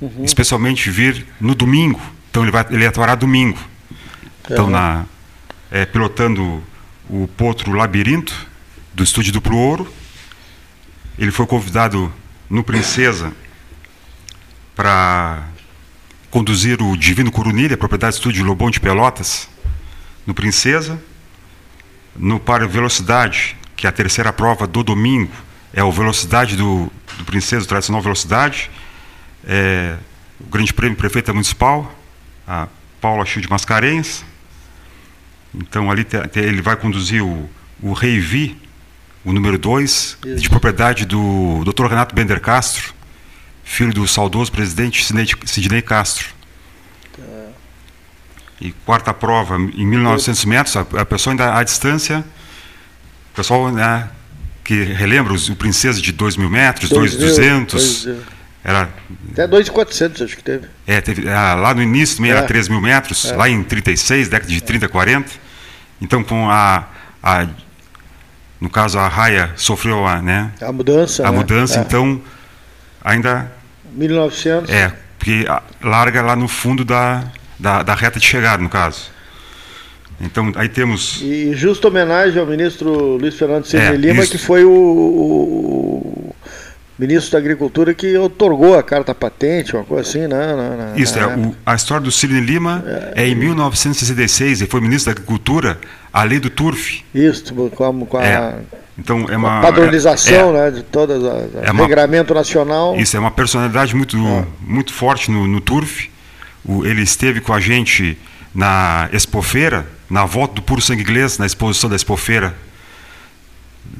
[0.00, 0.24] uhum.
[0.24, 2.00] especialmente vir no domingo
[2.32, 3.58] então ele vai ele atuará domingo.
[4.50, 5.04] Então na
[5.70, 6.62] é, pilotando
[7.10, 8.48] o Potro Labirinto
[8.94, 9.92] do estúdio Duplo Ouro.
[11.18, 12.10] Ele foi convidado
[12.48, 13.34] no Princesa
[14.74, 15.46] para
[16.30, 19.46] conduzir o Divino Corunilha, propriedade do estúdio Lobão de Pelotas,
[20.26, 21.00] no Princesa.
[22.14, 25.32] No para Velocidade, que é a terceira prova do domingo,
[25.72, 28.70] é o Velocidade do, do Princesa, o tradicional Velocidade.
[29.44, 29.96] É,
[30.38, 31.92] o Grande Prêmio Prefeita Municipal,
[32.46, 32.68] a
[33.00, 34.24] Paula Chil de Mascarenhas.
[35.54, 37.48] Então ali te, te, ele vai conduzir o,
[37.80, 38.56] o Rei Vi,
[39.24, 41.86] o número 2, de propriedade do Dr.
[41.86, 42.92] Renato Bender Castro,
[43.62, 45.04] filho do saudoso presidente
[45.46, 46.28] Sidney Castro.
[48.62, 52.24] E quarta prova, em 1900 metros, a, a pessoa ainda à distância,
[53.32, 54.08] o pessoal né,
[54.62, 58.08] que relembra o Princesa de 2 mil metros, 2,200.
[58.62, 58.88] Era...
[59.32, 60.68] Até 2,400 acho que teve.
[60.86, 62.36] É, teve, ah, lá no início também é.
[62.36, 63.34] era 3 mil metros, é.
[63.34, 65.28] lá em 36, década de 30, 40.
[66.00, 66.86] Então, com a,
[67.20, 67.48] a
[68.60, 71.26] no caso, a raia sofreu a, né, a mudança.
[71.26, 71.36] A né?
[71.36, 71.82] mudança, é.
[71.82, 72.22] então,
[73.02, 73.50] ainda...
[73.90, 74.70] 1900.
[74.70, 75.44] É, porque
[75.82, 77.24] larga lá no fundo da,
[77.62, 79.10] da, da reta de chegada, no caso.
[80.20, 81.20] Então, aí temos...
[81.22, 84.32] E justa homenagem ao ministro Luiz Fernando Silva é, Lima, isso.
[84.32, 86.34] que foi o, o
[86.98, 90.54] ministro da Agricultura que otorgou a carta patente, uma coisa assim, né?
[90.54, 92.84] Na, na, Isso, é, o, a história do Sidney Lima
[93.16, 95.78] é, é, em 1966, ele foi ministro da Agricultura,
[96.12, 97.04] a lei do TURF.
[97.14, 98.54] Isso, com a, com a, é.
[98.98, 102.96] Então, é uma, padronização é, né, de todas as é regramento nacional.
[102.96, 104.44] Isso, é uma personalidade muito, é.
[104.60, 106.12] muito forte no, no TURF.
[106.84, 108.16] Ele esteve com a gente
[108.54, 112.54] na Expofeira, na volta do Puro Sangue Inglês, na exposição da Expofeira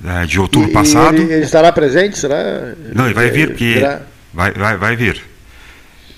[0.04, 1.16] é, de outubro e, passado.
[1.16, 2.74] Ele, ele, estará presente, será?
[2.94, 3.80] Não, ele vai vir, porque
[4.32, 5.22] vai, vai, vai vir.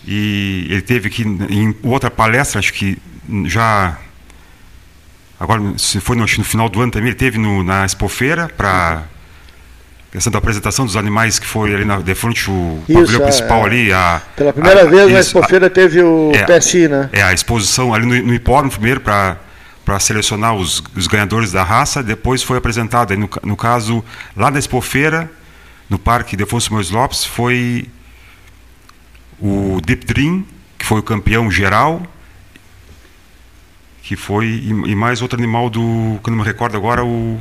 [0.06, 2.98] E ele teve aqui em outra palestra, acho que
[3.46, 3.98] já
[5.40, 9.04] agora se foi no, no, final do ano também, ele teve no, na Expofeira para
[10.14, 13.24] questão da apresentação dos animais que foi ali na, de frente o isso, pavilhão é,
[13.24, 13.66] principal é.
[13.66, 13.92] ali.
[13.92, 17.10] A, Pela primeira a, vez na Expofeira teve o é, PSI, né?
[17.12, 19.38] É, a exposição ali no, no hipódromo primeiro para
[19.84, 24.02] para selecionar os, os, ganhadores da raça, depois foi apresentado, no, no caso,
[24.34, 25.30] lá na Expofeira,
[25.90, 27.86] no Parque Defonso Mois Lopes, foi
[29.38, 30.46] o Deep Dream,
[30.78, 32.02] que foi o campeão geral,
[34.02, 37.38] que foi e, e, mais outro animal do que não me recordo agora o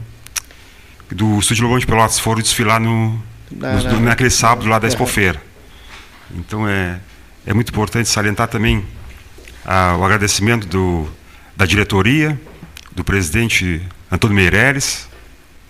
[1.14, 4.88] do Estúdio Lobão de Pelotas foram desfilar no, não, no, não, naquele sábado lá da
[4.88, 5.42] Expofeira.
[6.36, 7.00] Então é
[7.46, 8.86] é muito importante salientar também
[9.66, 11.10] ah, o agradecimento do,
[11.56, 12.40] da diretoria,
[12.92, 15.10] do presidente Antônio Meireles,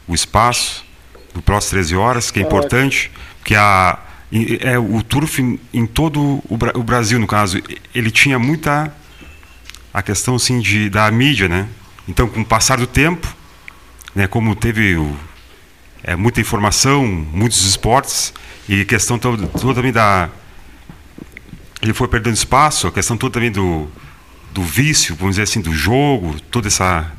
[0.08, 0.86] o espaço
[1.34, 3.12] do próximo 13 horas, que é importante,
[3.44, 4.00] que a
[4.62, 5.40] é o turf
[5.72, 7.62] em todo o Brasil no caso,
[7.94, 8.92] ele tinha muita
[9.94, 11.68] a questão assim de da mídia, né?
[12.08, 13.28] Então, com o passar do tempo,
[14.16, 15.16] né, como teve o,
[16.04, 18.34] é, muita informação, muitos esportes
[18.68, 20.30] e questão toda, toda também da
[21.82, 23.90] ele foi perdendo espaço, a questão toda também do
[24.52, 27.12] do vício, vamos dizer assim, do jogo, todo essa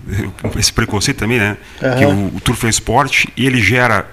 [0.57, 1.57] esse preconceito também, né?
[1.83, 1.99] Uhum.
[1.99, 4.09] Que o, o turf é um esporte e ele gera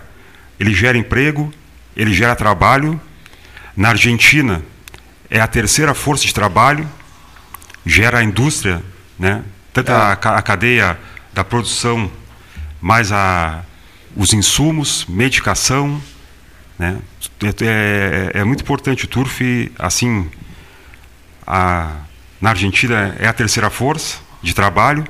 [0.60, 1.54] ele gera emprego,
[1.96, 3.00] ele gera trabalho.
[3.76, 4.62] Na Argentina
[5.30, 6.88] é a terceira força de trabalho
[7.86, 8.82] gera a indústria,
[9.18, 9.44] né?
[9.74, 10.28] tanto a, é.
[10.28, 11.00] a cadeia
[11.34, 12.12] da produção,
[12.82, 13.64] mais a,
[14.16, 16.02] os insumos, medicação.
[16.78, 16.98] Né?
[17.44, 19.42] É, é, é muito importante o turf,
[19.78, 20.30] assim,
[21.46, 21.92] a,
[22.40, 25.06] na Argentina é a terceira força de trabalho.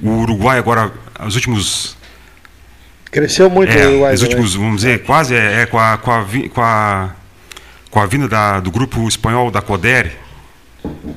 [0.00, 0.92] O Uruguai agora,
[1.24, 1.96] os últimos
[3.10, 4.14] Cresceu muito é, o Uruguai.
[4.14, 6.24] Os últimos, vamos dizer, quase é, é com, a, com, a,
[6.54, 7.10] com, a,
[7.90, 10.12] com a vinda da, do grupo espanhol da Codere,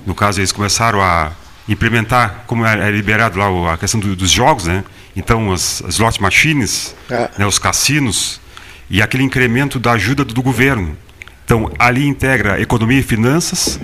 [0.06, 1.32] no caso, eles começaram a
[1.68, 4.84] implementar, como é, é liberado lá a questão do, dos jogos, né?
[5.16, 7.30] Então, as, as slot machines, ah.
[7.38, 8.40] né, os cassinos,
[8.90, 10.98] e aquele incremento da ajuda do, do governo.
[11.44, 13.80] Então, ali integra economia e finanças,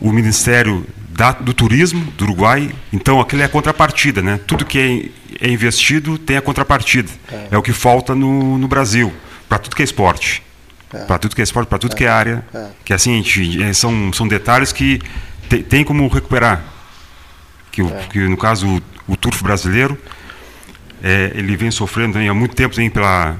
[0.00, 2.70] o Ministério da, do Turismo do Uruguai.
[2.92, 4.38] Então, aquilo é a contrapartida, né?
[4.46, 7.10] Tudo que é, é investido tem a contrapartida.
[7.30, 9.12] É, é o que falta no, no Brasil,
[9.48, 10.42] para tudo que é esporte.
[10.92, 10.98] É.
[11.04, 11.96] Para tudo que é esporte, para tudo é.
[11.96, 12.44] que é área.
[12.54, 12.66] É.
[12.84, 15.00] Que assim, gente, é, são, são detalhes que
[15.48, 16.62] te, tem como recuperar.
[17.72, 19.96] Que, o, que no caso, o, o turf brasileiro,
[21.02, 23.36] é, ele vem sofrendo há muito tempo também pela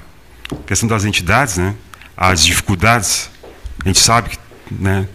[0.66, 1.74] questão das entidades, né?
[2.16, 3.30] as dificuldades.
[3.84, 4.38] A gente sabe que
[4.70, 5.06] né,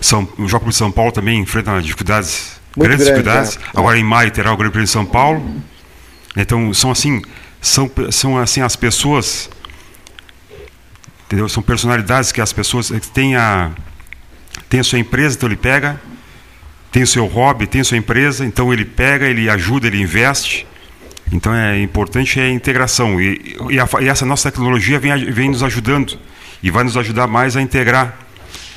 [0.00, 3.56] são, o Jogo de São Paulo também enfrenta dificuldades, muito grandes grande, dificuldades.
[3.56, 3.78] É.
[3.78, 5.62] Agora em maio terá o Grande Prêmio de São Paulo.
[6.36, 7.22] Então são assim,
[7.60, 9.48] são, são assim as pessoas
[11.26, 11.48] Entendeu?
[11.48, 13.72] São personalidades que as pessoas têm a,
[14.68, 16.00] têm a sua empresa, então ele pega,
[16.90, 20.66] tem o seu hobby, tem a sua empresa, então ele pega, ele ajuda, ele investe.
[21.32, 23.20] Então é importante é a integração.
[23.20, 26.18] E, e, a, e essa nossa tecnologia vem, vem nos ajudando
[26.62, 28.16] e vai nos ajudar mais a integrar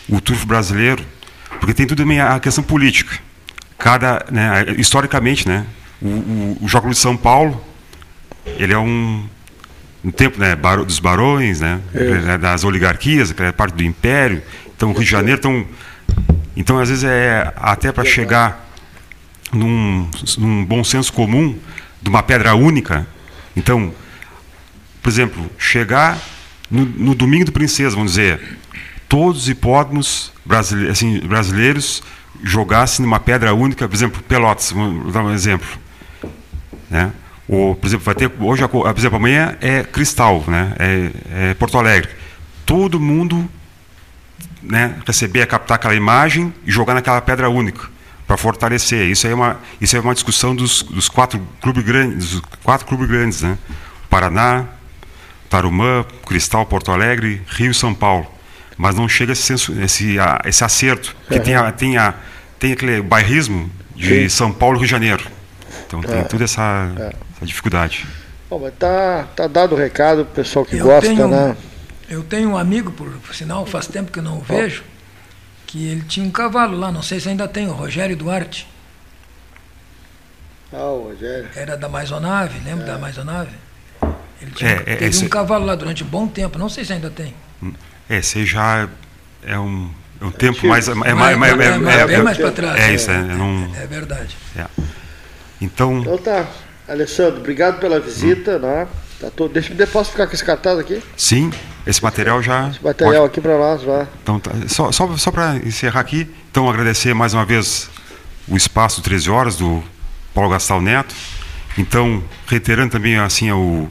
[0.07, 1.03] o turf brasileiro,
[1.59, 3.19] porque tem tudo também a questão política.
[3.77, 5.65] Cada, né, historicamente, né,
[6.01, 7.63] o, o, o Jogo de São Paulo,
[8.57, 9.27] ele é um
[10.03, 12.37] no tempo né, dos barões, né, é.
[12.37, 14.41] Das oligarquias, que é parte do império.
[14.75, 15.65] Então, o Rio de Janeiro, então,
[16.55, 18.69] então às vezes é até para chegar
[19.51, 21.57] num, num bom senso comum
[22.01, 23.05] de uma pedra única.
[23.55, 23.93] Então,
[25.01, 26.17] por exemplo, chegar
[26.69, 28.57] no, no domingo do Princesa, vamos dizer,
[29.07, 32.03] todos os hipódromos brasileiros, assim, brasileiros
[32.43, 35.67] jogassem numa pedra única, por exemplo, Pelotas, vamos dar um exemplo.
[36.89, 37.11] Né?
[37.49, 40.71] O, por exemplo, vai ter hoje, por exemplo, amanhã é Cristal, né?
[40.77, 41.11] É,
[41.49, 42.11] é Porto Alegre.
[42.63, 43.49] Todo mundo,
[44.61, 47.89] né, receber, captar aquela imagem e jogar naquela pedra única
[48.27, 49.09] para fortalecer.
[49.09, 53.07] Isso é uma, isso é uma discussão dos, dos quatro clubes grandes, dos quatro clubes
[53.07, 53.57] grandes, né?
[54.11, 54.65] Paraná,
[55.49, 58.27] Tarumã, Cristal, Porto Alegre, Rio e São Paulo.
[58.77, 61.43] Mas não chega esse, senso, esse, esse acerto, que uhum.
[61.43, 62.13] tem, a, tem, a,
[62.59, 64.29] tem aquele bairrismo de Sim.
[64.29, 65.23] São Paulo e Rio de Janeiro.
[65.87, 66.23] Então tem é.
[66.25, 66.91] toda essa.
[66.95, 68.05] É a dificuldade.
[68.49, 71.55] Bom, mas tá, tá dado o recado pro pessoal que eu gosta, tenho, né?
[72.09, 74.83] Eu tenho um amigo, por, por, sinal, faz tempo que eu não o vejo,
[75.67, 78.67] que ele tinha um cavalo lá, não sei se ainda tem, o Rogério Duarte.
[80.73, 81.49] Ah, o Rogério.
[81.55, 82.87] Era da Maisonave, lembra é.
[82.87, 83.51] da Maisonave?
[84.41, 85.25] Ele tinha, é, é, teve esse...
[85.25, 87.35] um cavalo lá durante um bom tempo, não sei se ainda tem.
[88.09, 88.89] É, esse já
[89.43, 90.87] é um, é um tempo mais.
[90.87, 92.79] É, mais, é, bem mais para trás.
[92.79, 94.35] É, isso, é, não, é verdade.
[95.61, 95.99] Então.
[95.99, 96.47] Então tá.
[96.89, 98.57] Alessandro, obrigado pela visita.
[98.57, 98.59] Hum.
[98.59, 98.87] Né?
[99.19, 99.51] Tá todo...
[99.51, 101.01] Deixa, posso ficar com esse cartaz aqui?
[101.15, 101.51] Sim,
[101.85, 102.69] esse material já.
[102.69, 103.31] Esse material pode...
[103.31, 104.07] aqui para nós, vá.
[104.23, 104.51] Então, tá.
[104.67, 107.89] só, só, só para encerrar aqui, então agradecer mais uma vez
[108.47, 109.83] o espaço 13 horas do,
[110.33, 111.13] Paulo Gastal Neto.
[111.77, 113.89] Então, reiterando também assim o,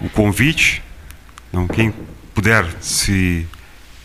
[0.00, 0.82] o convite,
[1.50, 1.92] então, quem
[2.34, 3.46] puder se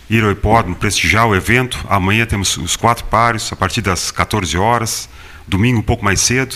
[0.10, 4.58] ir ao hipódromo, prestigiar o evento, amanhã temos os quatro pares a partir das 14
[4.58, 5.08] horas,
[5.48, 6.56] domingo um pouco mais cedo.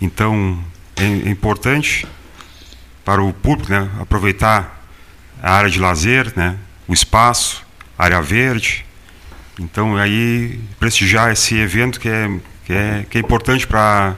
[0.00, 0.58] Então,
[1.02, 2.06] é, é importante
[3.04, 4.86] para o público né, aproveitar
[5.42, 7.64] a área de lazer, né, o espaço,
[7.98, 8.84] área verde.
[9.58, 12.30] Então, aí, prestigiar esse evento que é,
[12.64, 14.16] que é, que é importante para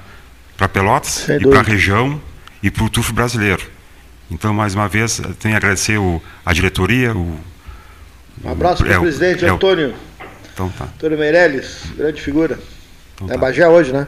[0.72, 2.20] Pelotas Sem e para a região
[2.62, 3.62] e para o turfo brasileiro.
[4.30, 7.14] Então, mais uma vez, tenho a agradecer o, a diretoria.
[7.14, 7.39] O,
[8.43, 9.95] um abraço para o é, presidente é, Antônio.
[10.53, 10.85] Então tá.
[10.85, 12.59] Antônio Meirelles, grande figura.
[13.14, 13.35] Então, tá.
[13.35, 14.07] É Bagé hoje, né?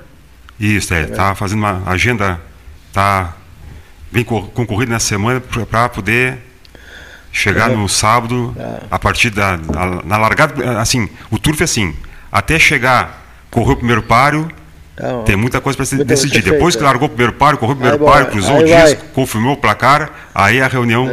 [0.59, 1.03] Isso, é.
[1.03, 2.41] Está fazendo uma agenda,
[2.97, 3.37] está
[4.11, 6.39] bem concorrida nessa semana para poder
[7.31, 8.87] chegar no sábado, é.
[8.91, 11.95] a partir da, da, na largada, assim, o turf é assim,
[12.33, 14.51] até chegar, correr o primeiro páreo,
[14.95, 16.43] então, tem muita coisa para se decidir.
[16.43, 19.53] Depois que largou o primeiro páreo, correu o primeiro aí páreo, cruzou o disco, confirmou
[19.53, 21.07] o placar, aí a reunião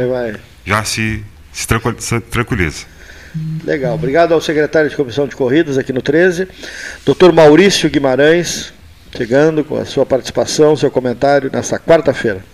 [0.64, 1.22] já se,
[1.52, 1.66] se
[2.30, 2.86] tranquiliza.
[3.62, 3.94] Legal.
[3.94, 6.48] Obrigado ao secretário de Comissão de Corridas aqui no 13.
[7.04, 8.72] Doutor Maurício Guimarães,
[9.16, 12.44] chegando com a sua participação, seu comentário nessa quarta-feira.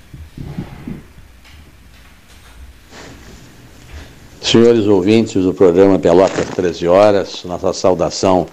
[4.42, 8.46] Senhores ouvintes do programa Pelotas 13 Horas, nossa saudação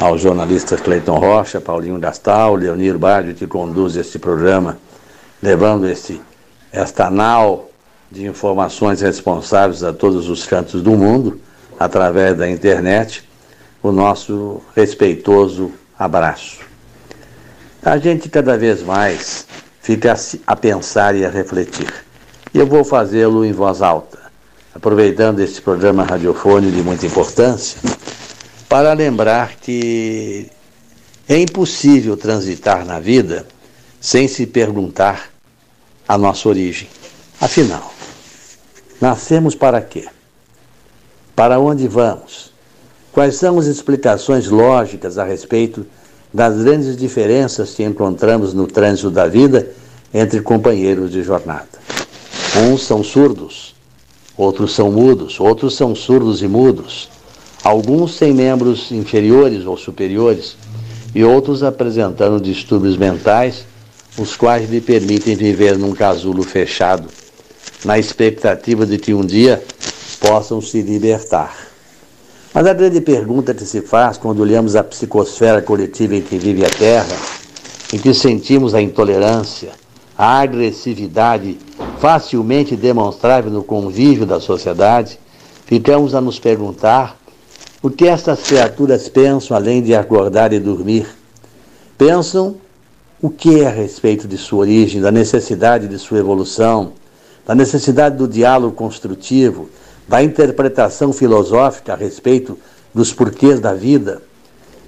[0.00, 4.78] ao jornalista Cleiton Rocha, Paulinho Gastal, Leonir Bádio, que conduz este programa,
[5.42, 6.20] levando este,
[6.70, 7.70] esta nau
[8.10, 11.40] de informações responsáveis a todos os cantos do mundo,
[11.78, 13.26] através da internet,
[13.82, 16.73] o nosso respeitoso abraço.
[17.84, 19.46] A gente cada vez mais
[19.82, 20.14] fica
[20.46, 21.92] a pensar e a refletir.
[22.54, 24.18] E eu vou fazê-lo em voz alta,
[24.74, 27.78] aproveitando este programa radiofônico de muita importância
[28.70, 30.50] para lembrar que
[31.28, 33.46] é impossível transitar na vida
[34.00, 35.28] sem se perguntar
[36.08, 36.88] a nossa origem.
[37.38, 37.92] Afinal,
[38.98, 40.06] nascemos para quê?
[41.36, 42.50] Para onde vamos?
[43.12, 45.86] Quais são as explicações lógicas a respeito
[46.34, 49.68] das grandes diferenças que encontramos no trânsito da vida
[50.12, 51.68] entre companheiros de jornada?
[52.68, 53.74] Uns são surdos,
[54.36, 57.08] outros são mudos, outros são surdos e mudos
[57.64, 60.54] alguns sem membros inferiores ou superiores
[61.14, 63.64] e outros apresentando distúrbios mentais,
[64.18, 67.08] os quais lhe permitem viver num casulo fechado,
[67.84, 69.64] na expectativa de que um dia
[70.20, 71.73] possam se libertar.
[72.54, 76.64] Mas a grande pergunta que se faz quando olhamos a psicosfera coletiva em que vive
[76.64, 77.16] a Terra,
[77.92, 79.72] em que sentimos a intolerância,
[80.16, 81.58] a agressividade
[81.98, 85.18] facilmente demonstrável no convívio da sociedade,
[85.66, 87.18] ficamos a nos perguntar
[87.82, 91.08] o que estas criaturas pensam além de acordar e dormir?
[91.98, 92.54] Pensam
[93.20, 96.92] o que é a respeito de sua origem, da necessidade de sua evolução,
[97.44, 99.68] da necessidade do diálogo construtivo,
[100.08, 102.58] da interpretação filosófica a respeito
[102.94, 104.22] dos porquês da vida.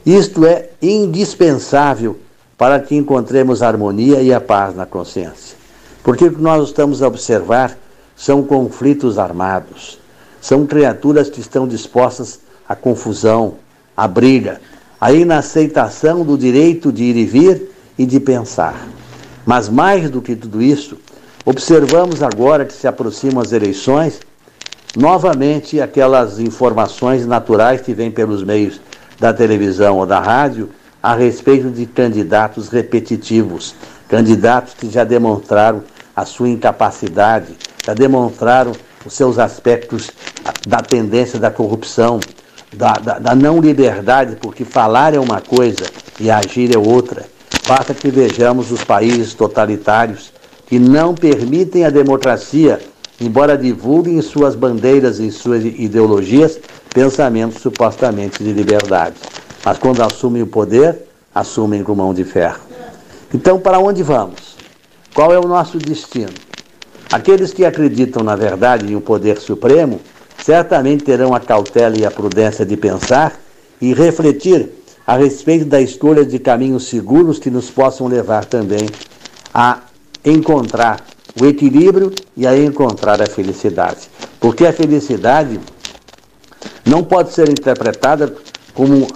[0.04, 2.18] Isto é indispensável
[2.56, 5.56] para que encontremos a harmonia e a paz na consciência.
[6.02, 7.76] Porque o que nós estamos a observar
[8.14, 9.98] são conflitos armados,
[10.40, 13.54] são criaturas que estão dispostas a confusão,
[13.96, 14.60] a briga,
[15.00, 18.88] a inaceitação do direito de ir e vir e de pensar.
[19.44, 20.96] Mas mais do que tudo isso,
[21.44, 24.20] observamos agora que se aproximam as eleições,
[24.96, 28.80] novamente aquelas informações naturais que vêm pelos meios
[29.20, 30.70] da televisão ou da rádio
[31.02, 33.74] a respeito de candidatos repetitivos,
[34.08, 35.84] candidatos que já demonstraram
[36.16, 38.72] a sua incapacidade, já demonstraram
[39.04, 40.10] os seus aspectos
[40.66, 42.18] da tendência da corrupção,
[42.74, 45.84] da, da, da não liberdade, porque falar é uma coisa
[46.18, 47.24] e agir é outra.
[47.68, 50.32] Basta que vejamos os países totalitários
[50.66, 52.80] que não permitem a democracia,
[53.20, 56.58] embora divulguem em suas bandeiras e suas ideologias
[56.92, 59.16] pensamentos supostamente de liberdade.
[59.64, 62.60] Mas quando assumem o poder, assumem com mão de ferro.
[63.34, 64.56] Então, para onde vamos?
[65.12, 66.32] Qual é o nosso destino?
[67.10, 70.00] Aqueles que acreditam na verdade em um poder supremo
[70.42, 73.38] certamente terão a cautela e a prudência de pensar
[73.80, 74.70] e refletir
[75.06, 78.88] a respeito da escolha de caminhos seguros que nos possam levar também
[79.54, 79.80] a
[80.24, 81.04] encontrar
[81.40, 84.08] o equilíbrio e a encontrar a felicidade.
[84.40, 85.60] Porque a felicidade
[86.84, 88.34] não pode ser interpretada
[88.74, 89.06] como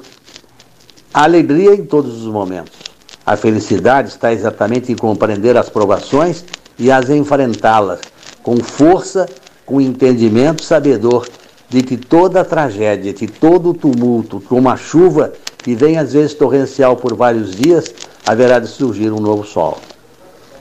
[1.12, 2.78] alegria em todos os momentos.
[3.24, 6.44] A felicidade está exatamente em compreender as provações
[6.78, 8.00] e as enfrentá-las
[8.42, 9.28] com força
[9.66, 11.28] com entendimento sabedor
[11.68, 16.96] de que toda tragédia, de todo tumulto, como a chuva que vem às vezes torrencial
[16.96, 17.94] por vários dias,
[18.26, 19.78] haverá de surgir um novo sol.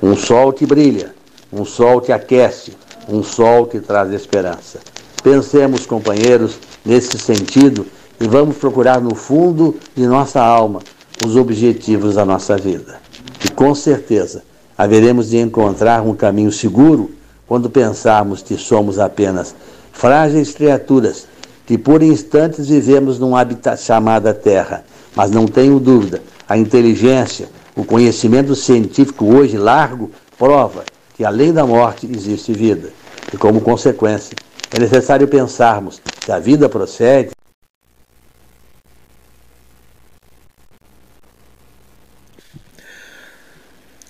[0.03, 1.16] Um sol que brilha,
[1.52, 2.74] um sol que aquece,
[3.08, 4.80] um sol que traz esperança.
[5.24, 7.86] Pensemos, companheiros, nesse sentido
[8.20, 10.82] e vamos procurar no fundo de nossa alma
[11.26, 13.00] os objetivos da nossa vida.
[13.43, 14.43] E com certeza
[14.78, 17.12] haveremos de encontrar um caminho seguro
[17.47, 19.56] quando pensarmos que somos apenas
[19.91, 21.28] frágeis criaturas
[21.66, 24.84] que por instantes vivemos num habitat chamado Terra.
[25.16, 30.84] Mas não tenho dúvida, a inteligência, o conhecimento científico hoje largo prova
[31.20, 32.93] que além da morte existe vida.
[33.34, 34.38] E como consequência,
[34.74, 37.32] é necessário pensarmos que a vida procede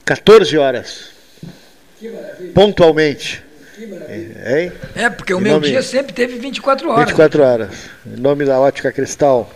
[0.06, 1.10] 14 horas.
[2.54, 3.44] Pontualmente.
[4.08, 7.06] É, é, porque o meu dia sempre teve 24 horas.
[7.06, 7.76] 24 horas.
[8.06, 9.52] Em nome da Ótica Cristal.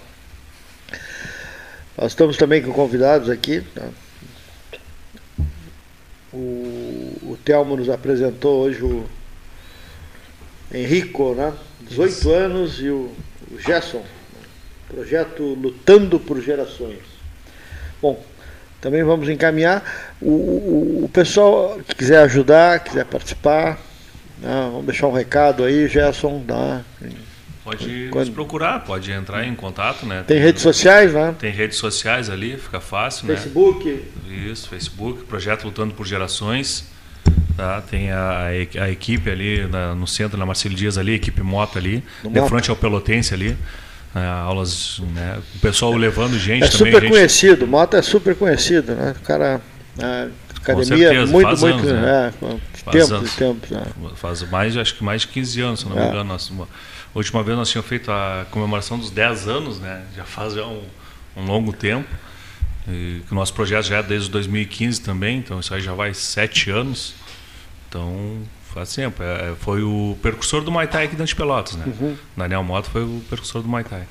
[1.96, 3.64] Nós estamos também com convidados aqui.
[6.34, 9.06] O, o Telmo nos apresentou hoje o
[10.74, 11.54] Henrico, né?
[11.82, 12.32] 18 Isso.
[12.32, 13.12] anos, e o,
[13.52, 14.04] o Gerson.
[14.88, 17.00] Projeto Lutando por Gerações.
[18.02, 18.24] Bom,
[18.82, 20.14] também vamos encaminhar.
[20.22, 23.80] O, o, o pessoal que quiser ajudar, quiser participar,
[24.40, 26.44] né, vamos deixar um recado aí, Gerson.
[26.46, 26.82] Tá?
[27.64, 28.26] Pode Quando...
[28.26, 30.24] nos procurar, pode entrar em contato, né?
[30.28, 31.34] Tem, tem redes sociais, né?
[31.40, 33.88] Tem redes sociais ali, fica fácil, Facebook.
[33.88, 34.00] né?
[34.00, 34.52] Facebook.
[34.52, 36.92] Isso, Facebook, Projeto Lutando por Gerações.
[37.56, 37.82] Tá?
[37.82, 38.48] Tem a,
[38.82, 42.50] a equipe ali na, no centro, na Marcelo Dias ali, equipe moto ali, no de
[42.50, 43.56] frente ao Pelotense ali.
[44.16, 45.40] É, aulas, né?
[45.56, 46.92] O pessoal levando gente é também.
[46.92, 47.12] super gente...
[47.12, 49.16] conhecido, Mota é super conhecido, né?
[49.20, 49.60] O cara.
[50.00, 51.88] A academia certeza, muito, faz muito.
[51.88, 52.28] Anos, né?
[52.28, 53.36] é, faz tempos, anos.
[53.36, 53.72] tempos.
[53.72, 54.16] É.
[54.16, 56.08] Faz mais, acho que mais de 15 anos, se não me é.
[56.08, 56.26] engano.
[56.26, 56.52] Nós,
[57.14, 60.04] a última vez nós tínhamos feito a comemoração dos 10 anos, né?
[60.16, 60.84] Já faz já um,
[61.38, 62.10] um longo tempo.
[62.88, 66.70] E o nosso projeto já é desde 2015 também, então isso aí já vai sete
[66.70, 67.14] anos.
[67.88, 68.40] Então
[68.74, 69.22] faz tempo.
[69.22, 71.86] É, é, foi o percursor do Muay Thai aqui dentro de Pelotas, né?
[71.86, 72.16] Uhum.
[72.36, 74.04] Daniel Mota foi o percursor do Muay Thai.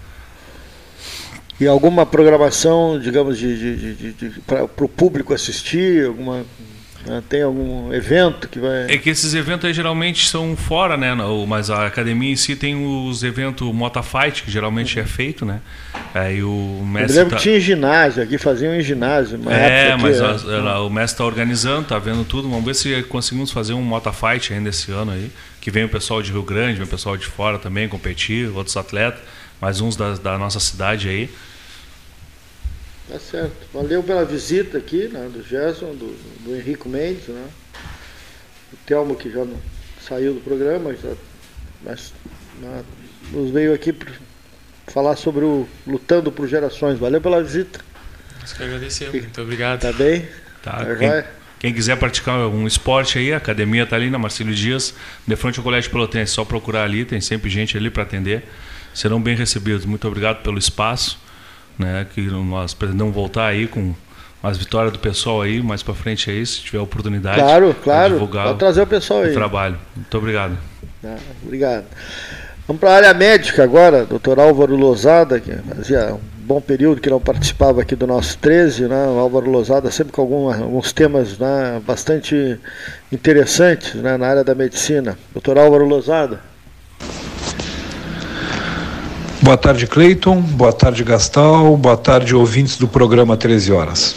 [1.61, 6.07] E alguma programação, digamos, de, de, de, de para o público assistir?
[6.07, 6.45] Alguma?
[7.29, 8.93] Tem algum evento que vai.
[8.93, 11.13] É que esses eventos aí geralmente são fora, né?
[11.49, 15.61] Mas a academia em si tem os eventos Mota Fight, que geralmente é feito, né?
[16.15, 17.13] Aí o mestre.
[17.13, 17.37] Eu lembro tá...
[17.37, 19.41] que tinha ginásio, aqui faziam em ginásio.
[19.51, 20.59] é, mas é.
[20.79, 22.49] o mestre está organizando, tá vendo tudo.
[22.49, 25.31] Vamos ver se conseguimos fazer um Mota Fight ainda esse ano aí.
[25.61, 28.77] Que vem o pessoal de Rio Grande, vem o pessoal de fora também competir, outros
[28.77, 29.21] atletas,
[29.61, 31.31] mais uns da, da nossa cidade aí.
[33.09, 33.67] Tá certo.
[33.73, 37.49] Valeu pela visita aqui, né, do Gerson, do, do Henrico Mendes, né?
[38.73, 39.59] O Telmo que já não
[40.01, 41.13] saiu do programa, já,
[41.83, 42.13] mas
[42.61, 42.83] né,
[43.31, 44.11] nos veio aqui para
[44.89, 46.99] falar sobre o Lutando por Gerações.
[46.99, 47.81] Valeu pela visita.
[48.41, 49.15] Nós que agradecemos.
[49.15, 49.81] Muito obrigado.
[49.81, 50.27] Tá bem?
[50.63, 50.85] Tá.
[50.85, 51.25] tá quem,
[51.59, 54.95] quem, quiser praticar um esporte aí, a academia tá ali na Marcílio Dias,
[55.27, 56.33] de frente ao Colégio Pelotense.
[56.33, 58.45] Só procurar ali, tem sempre gente ali para atender.
[58.95, 59.85] Serão bem recebidos.
[59.85, 61.22] Muito obrigado pelo espaço
[61.83, 62.07] né?
[62.15, 63.95] Que nós pretendemos voltar aí com
[64.43, 67.41] as vitórias do pessoal aí, mais para frente aí, se tiver oportunidade.
[67.41, 68.15] Claro, claro.
[68.15, 69.33] Divulgar Pode trazer o pessoal o aí.
[69.33, 69.79] trabalho.
[69.95, 70.59] Muito obrigado.
[71.05, 71.85] Ah, obrigado.
[72.67, 77.11] Vamos para a área médica agora, doutor Álvaro Lozada, que fazia um bom período que
[77.11, 79.07] não participava aqui do nosso 13, né?
[79.07, 82.59] O Álvaro Lozada sempre com algum, alguns temas né, bastante
[83.11, 85.17] interessantes né, na área da medicina.
[85.33, 86.41] Doutor Álvaro Lozada.
[89.43, 90.41] Boa tarde, Cleiton.
[90.41, 91.77] Boa tarde, Gastal.
[91.77, 94.15] Boa tarde, ouvintes do programa 13 Horas.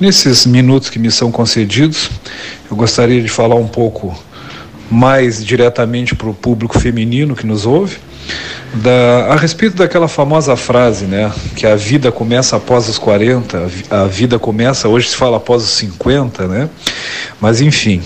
[0.00, 2.10] Nesses minutos que me são concedidos,
[2.70, 4.18] eu gostaria de falar um pouco
[4.90, 7.98] mais diretamente para o público feminino que nos ouve,
[8.74, 14.04] da, a respeito daquela famosa frase, né, que a vida começa após os 40, a
[14.04, 16.68] vida começa, hoje se fala após os 50, né,
[17.40, 18.02] mas enfim,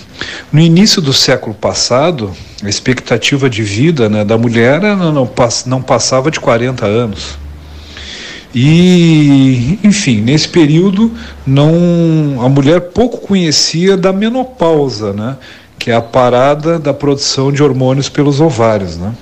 [0.53, 5.31] no início do século passado, a expectativa de vida né, da mulher não, não,
[5.67, 7.39] não passava de 40 anos.
[8.55, 11.13] E, enfim, nesse período
[11.47, 15.37] não a mulher pouco conhecia da menopausa, né,
[15.79, 19.15] que é a parada da produção de hormônios pelos ovários, né?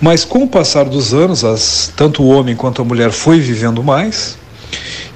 [0.00, 3.82] Mas com o passar dos anos, as, tanto o homem quanto a mulher foi vivendo
[3.82, 4.36] mais.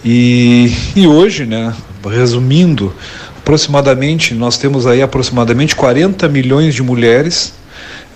[0.04, 1.74] E, e hoje, né,
[2.04, 2.94] resumindo,
[3.38, 7.52] aproximadamente, nós temos aí aproximadamente 40 milhões de mulheres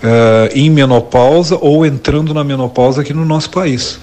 [0.03, 3.99] uh, em menopausa ou entrando na menopausa aqui no nosso país.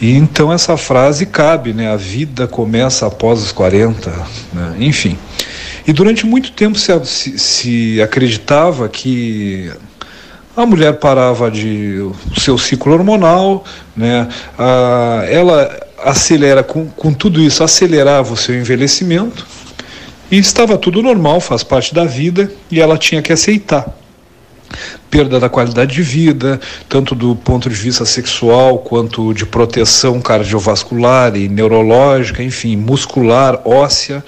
[0.00, 1.90] E então essa frase cabe, né?
[1.90, 4.10] A vida começa após os 40,
[4.52, 4.76] né?
[4.78, 5.18] enfim.
[5.86, 9.72] E durante muito tempo se, se, se acreditava que
[10.58, 13.64] a mulher parava de o seu ciclo hormonal,
[13.96, 14.28] né?
[14.58, 19.46] A, ela acelera com, com tudo isso acelerava o seu envelhecimento
[20.28, 23.86] e estava tudo normal, faz parte da vida e ela tinha que aceitar
[25.08, 31.36] perda da qualidade de vida, tanto do ponto de vista sexual quanto de proteção cardiovascular
[31.36, 34.24] e neurológica, enfim, muscular, óssea.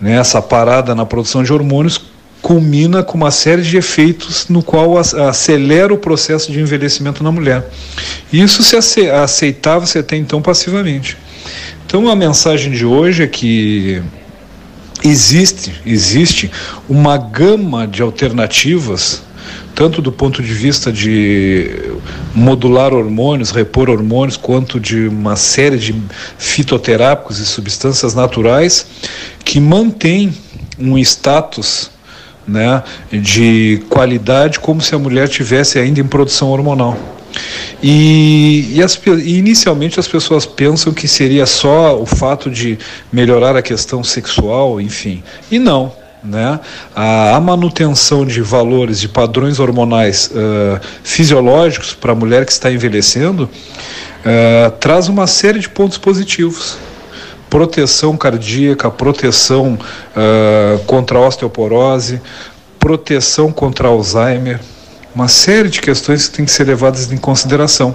[0.00, 0.14] Né?
[0.14, 2.11] Essa parada na produção de hormônios
[2.42, 7.70] culmina com uma série de efeitos no qual acelera o processo de envelhecimento na mulher.
[8.32, 11.16] Isso se aceitava se até então passivamente.
[11.86, 14.02] Então a mensagem de hoje é que
[15.04, 16.50] existe, existe
[16.88, 19.22] uma gama de alternativas
[19.74, 21.70] tanto do ponto de vista de
[22.34, 25.94] modular hormônios, repor hormônios, quanto de uma série de
[26.38, 28.86] fitoterápicos e substâncias naturais
[29.44, 30.34] que mantêm
[30.78, 31.90] um status
[32.46, 36.96] né, de qualidade como se a mulher tivesse ainda em produção hormonal.
[37.82, 42.78] E, e, as, inicialmente as pessoas pensam que seria só o fato de
[43.12, 45.22] melhorar a questão sexual, enfim.
[45.50, 45.92] E não.
[46.22, 46.60] Né?
[46.94, 52.70] A, a manutenção de valores, de padrões hormonais uh, fisiológicos para a mulher que está
[52.70, 53.50] envelhecendo
[54.24, 56.76] uh, traz uma série de pontos positivos
[57.52, 62.18] proteção cardíaca, proteção uh, contra a osteoporose,
[62.78, 64.58] proteção contra Alzheimer,
[65.14, 67.94] uma série de questões que têm que ser levadas em consideração.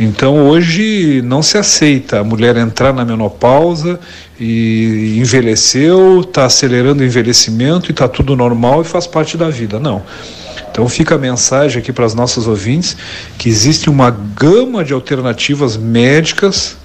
[0.00, 4.00] Então, hoje não se aceita a mulher entrar na menopausa
[4.40, 9.78] e envelheceu, está acelerando o envelhecimento e está tudo normal e faz parte da vida.
[9.78, 10.02] Não.
[10.70, 12.96] Então fica a mensagem aqui para os nossos ouvintes
[13.36, 16.78] que existe uma gama de alternativas médicas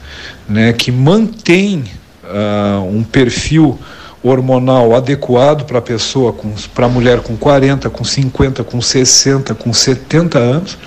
[0.47, 1.83] né, que mantém
[2.23, 3.79] uh, um perfil
[4.23, 6.33] hormonal adequado para a pessoa,
[6.73, 10.77] para a mulher com 40, com 50, com 60, com 70 anos,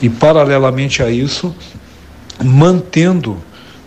[0.00, 1.54] e paralelamente a isso,
[2.42, 3.32] mantendo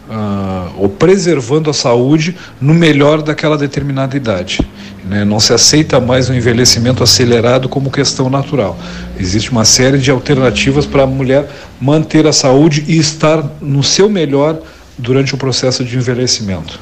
[0.10, 4.60] uh, ou preservando a saúde no melhor daquela determinada idade.
[5.06, 5.24] Né?
[5.24, 8.78] Não se aceita mais o envelhecimento acelerado como questão natural.
[9.18, 11.50] Existe uma série de alternativas para a mulher
[11.80, 14.62] manter a saúde e estar no seu melhor
[14.98, 16.80] durante o processo de envelhecimento.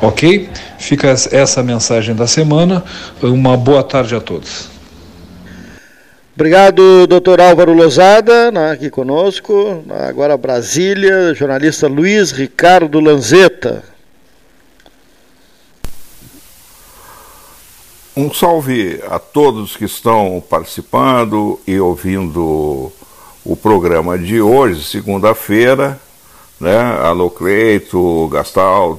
[0.00, 0.48] Ok?
[0.78, 2.84] Fica essa mensagem da semana.
[3.22, 4.68] Uma boa tarde a todos.
[6.34, 9.82] Obrigado, doutor Álvaro Lozada, né, aqui conosco.
[10.06, 13.82] Agora Brasília, jornalista Luiz Ricardo Lanzetta.
[18.14, 22.92] Um salve a todos que estão participando e ouvindo
[23.42, 25.98] o programa de hoje, segunda-feira
[26.60, 26.76] né?
[27.02, 28.98] Alô Cleito, Gastal,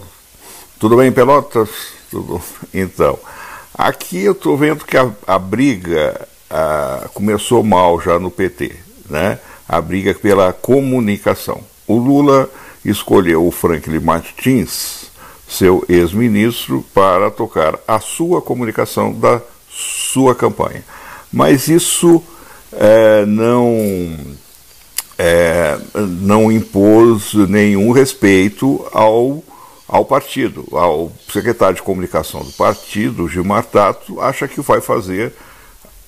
[0.79, 1.69] tudo bem Pelotas?
[2.09, 2.41] Tudo.
[2.73, 3.17] Então,
[3.73, 8.75] aqui eu estou vendo que a, a briga a, começou mal já no PT,
[9.09, 9.39] né?
[9.67, 11.61] A briga pela comunicação.
[11.85, 12.49] O Lula
[12.85, 15.11] escolheu o Franklin Martins,
[15.47, 20.83] seu ex-ministro, para tocar a sua comunicação da sua campanha.
[21.31, 22.23] Mas isso
[22.71, 24.15] é, não
[25.17, 29.43] é, não impôs nenhum respeito ao,
[29.87, 30.67] ao partido.
[30.71, 35.33] Ao secretário de comunicação do partido, Gilmar Tato, acha que vai fazer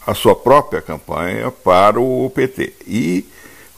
[0.05, 2.73] a sua própria campanha para o PT.
[2.87, 3.25] E,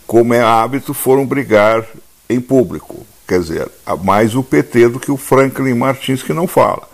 [0.06, 1.86] como é hábito, foram brigar
[2.30, 3.06] em público.
[3.28, 3.72] Quer dizer,
[4.04, 6.90] mais o PT do que o Franklin Martins, que não fala.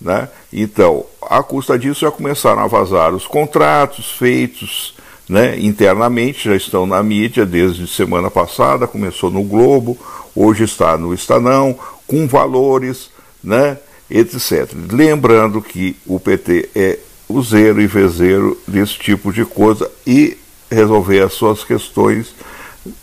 [0.00, 0.28] Né?
[0.52, 4.94] Então, à custa disso, já começaram a vazar os contratos feitos
[5.28, 9.98] né, internamente, já estão na mídia desde semana passada, começou no Globo,
[10.34, 13.10] hoje está no Estanão, com valores,
[13.42, 14.70] né, etc.
[14.90, 16.98] Lembrando que o PT é
[17.28, 20.36] o zero e vezeiro desse tipo de coisa e
[20.70, 22.34] resolver as suas questões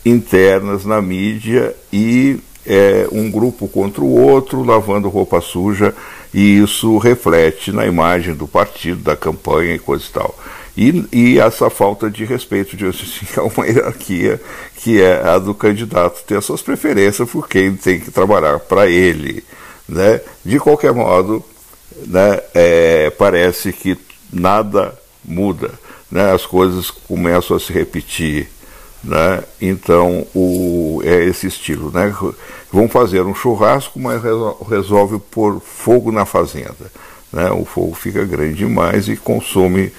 [0.04, 5.94] internas na mídia e é, um grupo contra o outro, lavando roupa suja,
[6.32, 10.34] e isso reflete na imagem do partido, da campanha e coisa e tal.
[10.76, 12.84] E, e essa falta de respeito de
[13.56, 14.40] uma hierarquia
[14.76, 18.88] que é a do candidato ter as suas preferências por quem tem que trabalhar para
[18.88, 19.44] ele.
[19.88, 20.20] Né?
[20.44, 21.44] De qualquer modo,
[22.06, 23.96] né, é, parece que
[24.32, 25.70] nada muda,
[26.10, 26.32] né?
[26.32, 28.48] as coisas começam a se repetir.
[29.02, 29.44] Né?
[29.60, 31.92] Então o, é esse estilo.
[31.92, 32.12] Né?
[32.72, 34.20] Vão fazer um churrasco, mas
[34.68, 36.90] resolve pôr fogo na fazenda.
[37.32, 37.50] Né?
[37.50, 39.92] O fogo fica grande demais e consome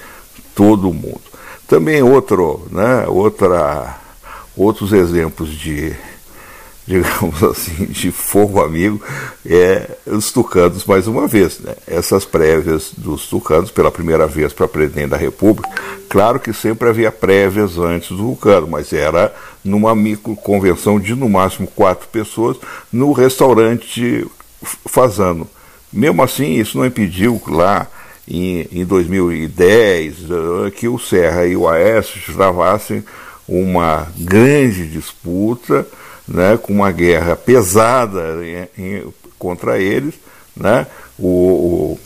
[0.56, 1.20] todo mundo.
[1.68, 3.98] Também outro, né, outra,
[4.56, 5.94] outros exemplos de,
[6.88, 9.00] digamos assim, de fogo amigo,
[9.44, 11.60] é os tucanos mais uma vez.
[11.60, 11.74] Né?
[11.86, 15.68] Essas prévias dos tucanos, pela primeira vez para presidente da República,
[16.08, 21.28] claro que sempre havia prévias antes do tucano, mas era numa micro convenção de no
[21.28, 22.56] máximo quatro pessoas
[22.90, 24.26] no restaurante
[24.88, 25.46] Fazano.
[25.92, 27.86] Mesmo assim, isso não impediu lá
[28.28, 33.04] em, em 2010 eh, que o Serra e o Aécio travassem
[33.48, 35.86] uma grande disputa
[36.26, 40.14] né, com uma guerra pesada em, em, contra eles,
[40.56, 40.86] né,
[41.18, 41.98] o,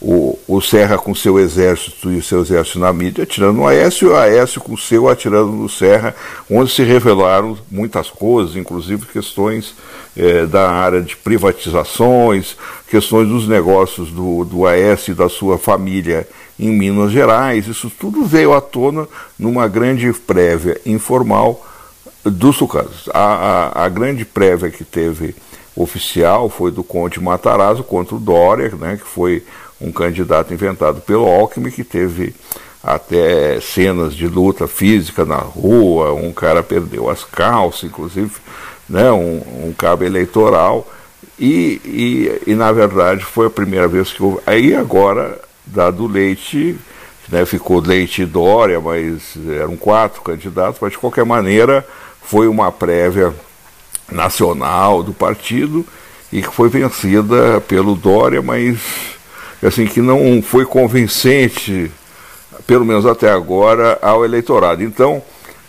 [0.00, 4.08] o, o, Serra com seu exército e o seu exército na mídia atirando no Aécio
[4.08, 6.14] e o Aécio com o seu atirando no Serra,
[6.48, 9.74] onde se revelaram muitas coisas, inclusive questões
[10.16, 12.56] eh, da área de privatizações,
[12.88, 16.28] questões dos negócios do, do Aécio e da sua família
[16.58, 19.06] em Minas Gerais, isso tudo veio à tona
[19.38, 21.64] numa grande prévia informal
[22.24, 23.08] dos Tucanos.
[23.14, 25.34] A, a, a, grande prévia que teve
[25.76, 29.44] oficial foi do Conde Matarazzo contra o Dória, né, que foi
[29.80, 32.34] um candidato inventado pelo Alckmin, que teve
[32.82, 38.32] até cenas de luta física na rua, um cara perdeu as calças, inclusive,
[38.88, 40.86] né, um, um cabo eleitoral,
[41.38, 44.40] e, e, e, na verdade foi a primeira vez que houve.
[44.46, 46.76] Aí agora, dado leite,
[47.28, 51.86] né, ficou leite e Dória, mas eram quatro candidatos, mas de qualquer maneira
[52.22, 53.32] foi uma prévia
[54.10, 55.84] nacional do partido
[56.32, 58.78] e que foi vencida pelo Dória, mas
[59.62, 61.90] assim que não foi convincente,
[62.66, 64.82] pelo menos até agora, ao eleitorado.
[64.82, 65.22] Então,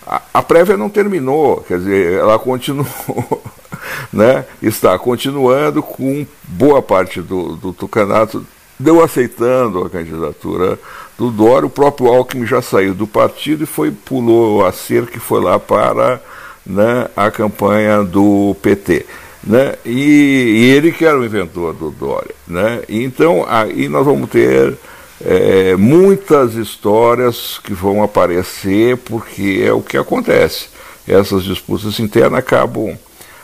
[0.06, 3.44] a, a prévia não terminou, quer dizer, ela continuou,
[4.14, 4.46] né?
[4.62, 8.46] Está continuando com boa parte do, do Tucanato
[8.80, 10.80] deu aceitando a candidatura
[11.18, 11.68] do Dória.
[11.68, 15.60] O próprio Alckmin já saiu do partido e foi pulou a cerca e foi lá
[15.60, 16.22] para
[16.66, 19.06] né, a campanha do PT.
[19.44, 19.76] Né?
[19.86, 22.36] E, e, ele que era o inventor do Dória.
[22.48, 22.82] Né?
[22.90, 24.78] Então, aí nós vamos ter
[25.24, 30.68] é, muitas histórias que vão aparecer, porque é o que acontece.
[31.08, 32.98] Essas disputas internas acabam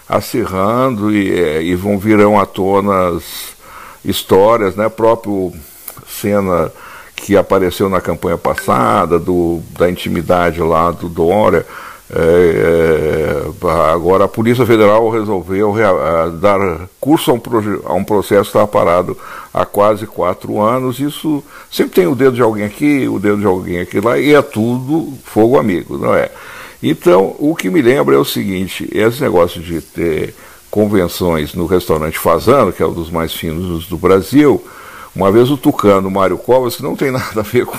[0.07, 3.19] acirrando e, é, e vão virão à tona
[4.03, 4.87] histórias, né?
[4.87, 5.51] próprio
[6.07, 6.71] cena
[7.15, 11.65] que apareceu na campanha passada, do, da intimidade lá do Dória,
[12.13, 15.73] é, é, agora a Polícia Federal resolveu
[16.39, 17.41] dar curso a um,
[17.85, 19.17] a um processo que estava parado
[19.53, 20.99] há quase quatro anos.
[20.99, 24.33] Isso sempre tem o dedo de alguém aqui, o dedo de alguém aqui lá, e
[24.33, 26.29] é tudo fogo amigo, não é?
[26.83, 30.35] Então, o que me lembra é o seguinte: esse negócio de ter
[30.69, 34.63] convenções no restaurante Fazano, que é um dos mais finos do Brasil,
[35.15, 37.77] uma vez o tucano, Mário Covas, que não tem nada a ver com,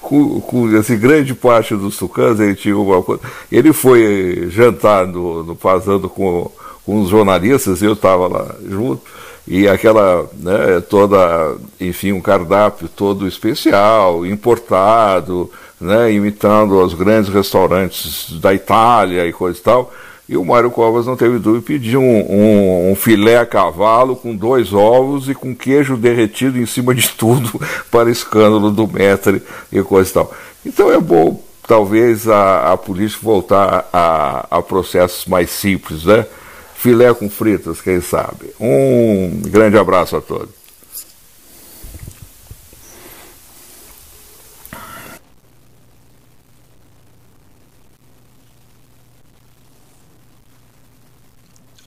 [0.00, 3.22] com, com esse grande parte dos tucanos, ele tinha uma coisa.
[3.50, 6.50] Ele foi jantar no, no Fazano com,
[6.86, 9.02] com os jornalistas, eu estava lá junto,
[9.46, 15.50] e aquela, né, toda, enfim, um cardápio todo especial, importado,
[15.80, 19.92] né, imitando os grandes restaurantes da Itália e coisa e tal.
[20.28, 24.34] E o Mário Covas não teve dúvida, pediu um, um, um, filé a cavalo com
[24.34, 27.60] dois ovos e com queijo derretido em cima de tudo
[27.90, 30.34] para escândalo do metre e coisa e tal.
[30.64, 36.24] Então é bom, talvez, a, a polícia voltar a, a processos mais simples, né?
[36.76, 38.50] Filé com fritas, quem sabe.
[38.60, 40.61] Um grande abraço a todos.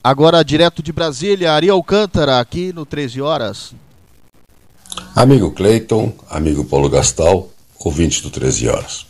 [0.08, 3.74] Agora, direto de Brasília, Ari Alcântara, aqui no 13 Horas.
[5.16, 7.50] Amigo Cleiton, amigo Paulo Gastal,
[7.80, 9.04] ouvinte do 13 Horas.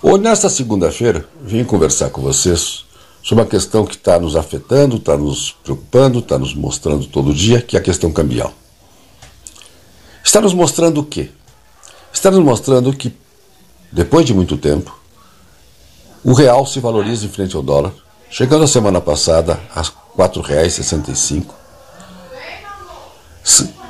[0.00, 2.84] Hoje, nesta segunda-feira, vim conversar com vocês
[3.24, 7.60] sobre uma questão que está nos afetando, está nos preocupando, está nos mostrando todo dia,
[7.60, 8.54] que é a questão cambial.
[10.22, 11.28] Está nos mostrando o quê?
[12.12, 13.12] Está nos mostrando que,
[13.90, 14.96] depois de muito tempo,
[16.22, 17.92] o real se valoriza em frente ao dólar,
[18.32, 21.44] chegando a semana passada a R$ 4,65,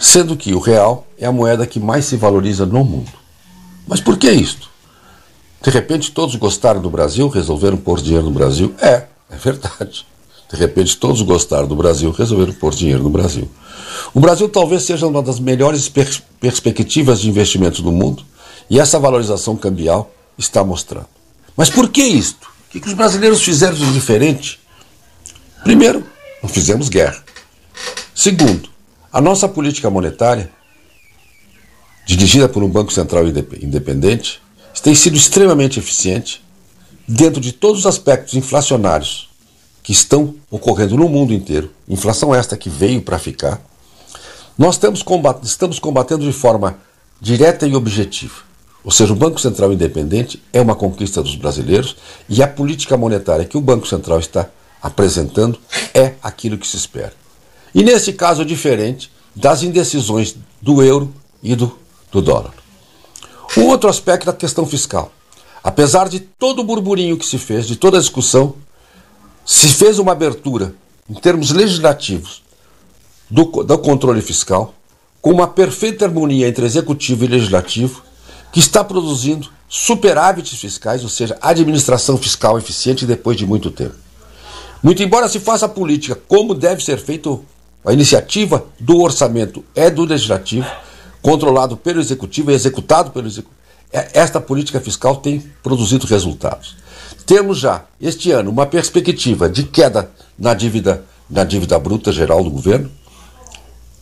[0.01, 3.13] sendo que o real é a moeda que mais se valoriza no mundo.
[3.87, 4.69] Mas por que isto?
[5.63, 8.75] De repente todos gostaram do Brasil, resolveram pôr dinheiro no Brasil?
[8.81, 10.05] É, é verdade.
[10.51, 13.49] De repente todos gostaram do Brasil, resolveram pôr dinheiro no Brasil.
[14.13, 18.25] O Brasil talvez seja uma das melhores pers perspectivas de investimento do mundo
[18.69, 21.07] e essa valorização cambial está mostrando.
[21.57, 22.52] Mas por que isto?
[22.75, 24.59] O que os brasileiros fizeram de diferente?
[25.63, 26.07] Primeiro,
[26.43, 27.23] não fizemos guerra.
[28.15, 28.71] Segundo,
[29.13, 30.51] a nossa política monetária,
[32.07, 34.41] dirigida por um Banco Central independente,
[34.83, 36.43] tem sido extremamente eficiente
[37.07, 39.29] dentro de todos os aspectos inflacionários
[39.83, 43.61] que estão ocorrendo no mundo inteiro, inflação esta que veio para ficar,
[44.57, 44.81] nós
[45.43, 46.79] estamos combatendo de forma
[47.21, 48.52] direta e objetiva.
[48.85, 51.97] Ou seja, o Banco Central independente é uma conquista dos brasileiros
[52.29, 54.49] e a política monetária que o Banco Central está
[54.83, 55.59] apresentando
[55.95, 57.13] é aquilo que se espera.
[57.75, 61.13] E nesse caso diferente das indecisões do euro
[61.43, 61.79] e do,
[62.11, 62.53] do dólar.
[63.57, 65.13] Um outro aspecto da questão fiscal.
[65.63, 68.55] Apesar de todo o burburinho que se fez, de toda a discussão,
[69.45, 70.75] se fez uma abertura
[71.09, 72.43] em termos legislativos
[73.31, 74.75] do, do controle fiscal,
[75.21, 78.03] com uma perfeita harmonia entre executivo e legislativo,
[78.53, 83.95] que está produzindo superávites fiscais, ou seja, administração fiscal eficiente depois de muito tempo.
[84.83, 87.39] Muito embora se faça política como deve ser feita,
[87.85, 90.67] a iniciativa do orçamento é do legislativo,
[91.23, 93.63] controlado pelo executivo e executado pelo executivo.
[93.93, 96.77] É, esta política fiscal tem produzido resultados.
[97.25, 102.51] Temos já este ano uma perspectiva de queda na dívida, na dívida bruta geral do
[102.51, 102.91] governo,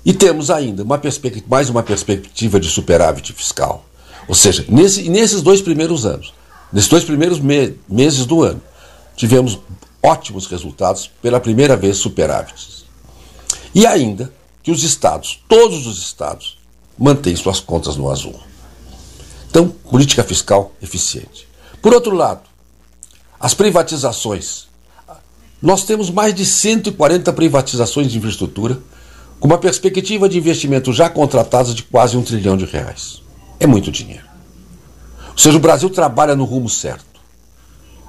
[0.05, 1.01] e temos ainda uma
[1.47, 3.85] mais uma perspectiva de superávit fiscal.
[4.31, 6.33] Ou seja, nesse, nesses dois primeiros anos,
[6.73, 8.63] nesses dois primeiros me meses do ano,
[9.17, 9.59] tivemos
[10.01, 12.85] ótimos resultados, pela primeira vez superávites.
[13.75, 16.57] E ainda que os estados, todos os estados,
[16.97, 18.39] mantêm suas contas no azul.
[19.51, 21.49] Então, política fiscal eficiente.
[21.83, 22.43] Por outro lado,
[23.41, 24.69] as privatizações.
[25.61, 28.81] Nós temos mais de 140 privatizações de infraestrutura
[29.41, 33.21] com uma perspectiva de investimento já contratadas de quase um trilhão de reais.
[33.61, 34.25] É muito dinheiro.
[35.29, 37.05] Ou seja, o Brasil trabalha no rumo certo.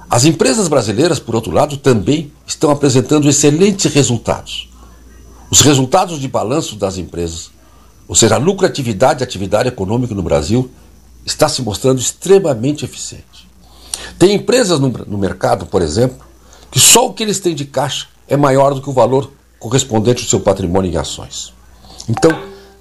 [0.08, 4.68] As empresas brasileiras, por outro lado, também estão apresentando excelentes resultados.
[5.50, 7.50] Os resultados de balanço das empresas,
[8.08, 10.70] ou seja, a lucratividade da atividade econômica no Brasil,
[11.24, 13.48] está se mostrando extremamente eficiente.
[14.18, 16.18] Tem empresas no, no mercado, por exemplo,
[16.70, 20.22] que só o que eles têm de caixa é maior do que o valor correspondente
[20.22, 21.52] ao seu patrimônio em ações.
[22.08, 22.30] Então,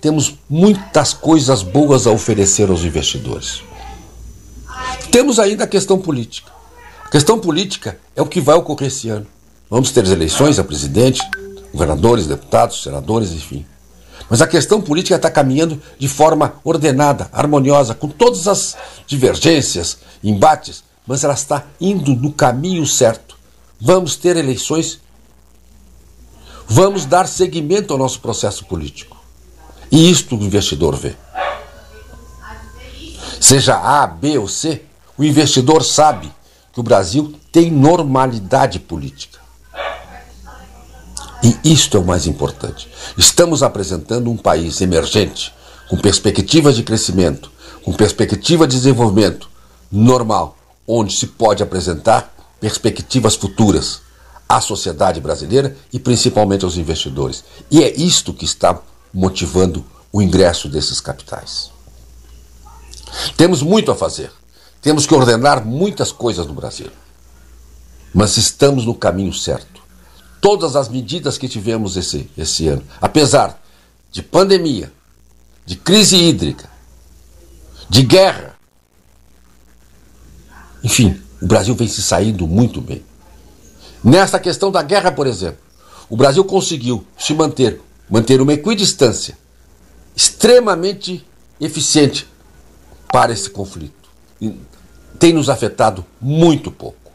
[0.02, 3.62] temos muitas coisas boas a oferecer aos investidores.
[5.12, 6.52] Temos ainda a questão política.
[7.06, 9.28] A questão política é o que vai ocorrer esse ano.
[9.70, 11.22] Vamos ter eleições a presidente,
[11.72, 13.66] governadores, deputados, senadores, enfim.
[14.30, 18.76] Mas a questão política está caminhando de forma ordenada, harmoniosa, com todas as
[19.06, 23.38] divergências, embates, mas ela está indo no caminho certo.
[23.80, 25.00] Vamos ter eleições
[26.74, 29.11] Vamos dar seguimento ao nosso processo político.
[29.92, 31.16] E isto o investidor vê.
[33.40, 34.84] Seja A, B ou C,
[35.18, 36.32] o investidor sabe
[36.72, 39.40] que o Brasil tem normalidade política.
[41.44, 42.88] E isto é o mais importante.
[43.18, 45.54] Estamos apresentando um país emergente,
[45.90, 47.52] com perspectivas de crescimento,
[47.84, 49.50] com perspectiva de desenvolvimento
[49.92, 50.56] normal,
[50.88, 54.02] onde se pode apresentar perspectivas futuras
[54.48, 57.44] à sociedade brasileira e principalmente aos investidores.
[57.70, 58.80] E é isto que está
[59.14, 61.72] motivando o ingresso desses capitais.
[63.36, 64.32] Temos muito a fazer.
[64.82, 66.90] Temos que ordenar muitas coisas no Brasil.
[68.14, 69.82] Mas estamos no caminho certo.
[70.40, 73.62] Todas as medidas que tivemos esse, esse ano, apesar
[74.12, 74.92] de pandemia,
[75.66, 76.70] de crise hídrica,
[77.88, 78.56] de guerra,
[80.84, 83.04] enfim, o Brasil vem se saindo muito bem.
[84.04, 85.60] Nesta questão da guerra, por exemplo,
[86.10, 87.80] o Brasil conseguiu se manter,
[88.12, 89.38] manter uma equidistância
[90.14, 91.26] extremamente
[91.62, 92.28] eficiente
[93.10, 94.10] para esse conflito.
[95.18, 97.12] Tem nos afetado muito pouco.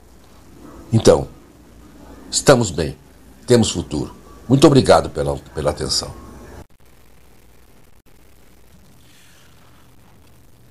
[0.91, 1.29] Então,
[2.31, 2.97] estamos bem,
[3.47, 4.17] temos futuro.
[4.49, 6.15] Muito obrigado pela, pela atenção.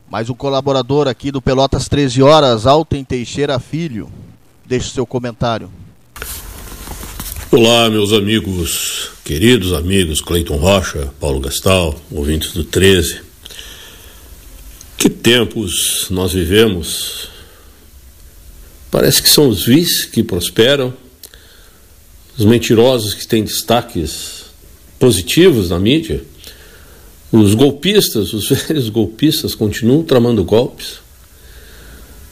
[0.10, 4.10] Mais um colaborador aqui do Pelotas 13 Horas, Alten Teixeira Filho.
[4.66, 5.70] Deixe seu comentário.
[7.58, 13.22] Olá, meus amigos, queridos amigos Cleiton Rocha, Paulo Gastal, ouvintes do 13.
[14.98, 17.30] Que tempos nós vivemos?
[18.92, 20.94] Parece que são os vis que prosperam,
[22.38, 24.48] os mentirosos que têm destaques
[25.00, 26.26] positivos na mídia,
[27.32, 31.05] os golpistas, os velhos golpistas continuam tramando golpes.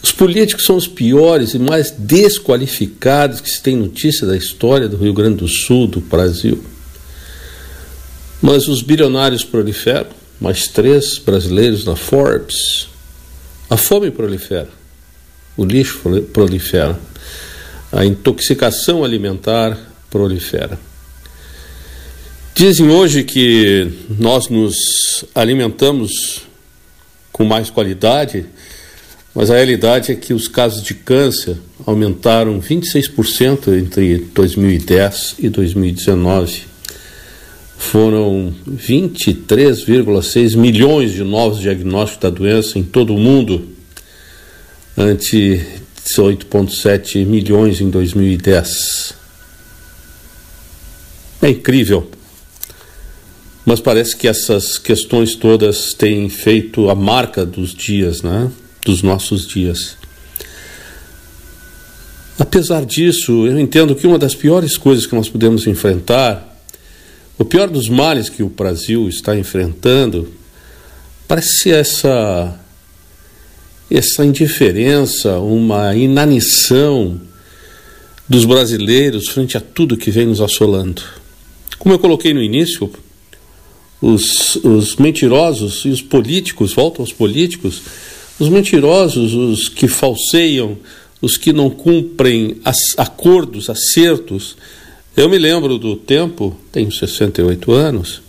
[0.04, 4.98] Os políticos são os piores e mais desqualificados que se tem notícia da história do
[4.98, 6.62] Rio Grande do Sul, do Brasil.
[8.42, 10.12] Mas os bilionários proliferam,
[10.42, 12.90] mais três brasileiros na Forbes.
[13.70, 14.68] A fome prolifera,
[15.56, 16.02] o lixo
[16.34, 17.00] prolifera,
[17.90, 20.78] a intoxicação alimentar prolifera.
[22.54, 23.90] Dizem hoje que
[24.20, 24.76] nós nos
[25.34, 26.42] alimentamos
[27.32, 28.46] com mais qualidade
[29.36, 36.62] Mas a realidade é que os casos de câncer aumentaram 26% entre 2010 e 2019.
[37.78, 43.70] Foram 23,6 milhões de novos diagnósticos da doença em todo o mundo,
[44.96, 45.66] ante
[46.06, 49.16] 18,7 milhões em 2010.
[51.42, 52.10] É incrível.
[53.66, 58.52] Mas parece que essas questões todas têm feito a marca dos dias, né?
[58.86, 59.98] Dos nossos dias.
[62.38, 66.62] Apesar disso, eu entendo que uma das piores coisas que nós podemos enfrentar,
[67.38, 70.34] o pior dos males que o Brasil está enfrentando,
[71.28, 72.60] parece essa
[73.90, 77.22] essa indiferença, uma inanição
[78.28, 81.04] dos brasileiros frente a tudo que vem nos assolando.
[81.78, 82.92] Como eu coloquei no início,
[84.02, 87.82] os, os mentirosos e os políticos, voltam aos políticos,
[88.40, 90.78] os mentirosos, os que falseiam,
[91.22, 92.58] os que não cumprem
[92.98, 94.58] acordos, acertos.
[95.16, 98.22] Eu me lembro do tempo, tenho 68 anos,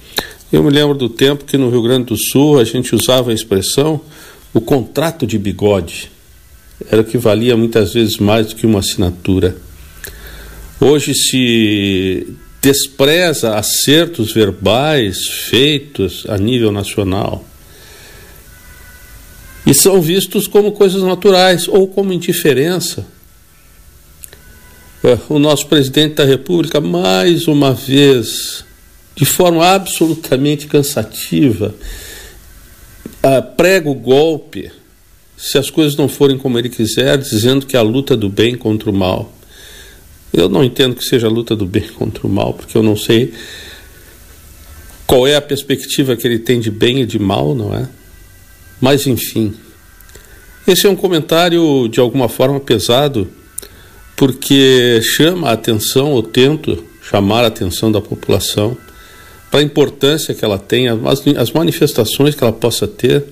[0.52, 3.35] eu me lembro do tempo que no Rio Grande do Sul a gente usava a
[3.35, 4.01] expressão
[4.52, 6.10] o contrato de bigode.
[6.89, 9.56] Era o que valia muitas vezes mais do que uma assinatura.
[10.81, 12.26] Hoje se
[12.62, 17.44] despreza acertos verbais feitos a nível nacional
[19.66, 23.07] e são vistos como coisas naturais ou como indiferença.
[25.03, 28.65] É, o nosso presidente da República, mais uma vez,
[29.15, 31.74] de forma absolutamente cansativa,
[33.57, 34.70] prega o golpe
[35.36, 38.57] se as coisas não forem como ele quiser, dizendo que é a luta do bem
[38.57, 39.32] contra o mal.
[40.32, 42.97] Eu não entendo que seja a luta do bem contra o mal, porque eu não
[42.97, 43.32] sei
[45.07, 47.89] qual é a perspectiva que ele tem de bem e de mal, não é?
[48.85, 49.55] Mas enfim,
[50.69, 53.27] esse é um comentário de alguma forma pesado,
[54.15, 58.77] porque chama a atenção, ou tento chamar a atenção da população
[59.51, 63.24] para a importância que ela tem, as, manifestações que ela possa ter,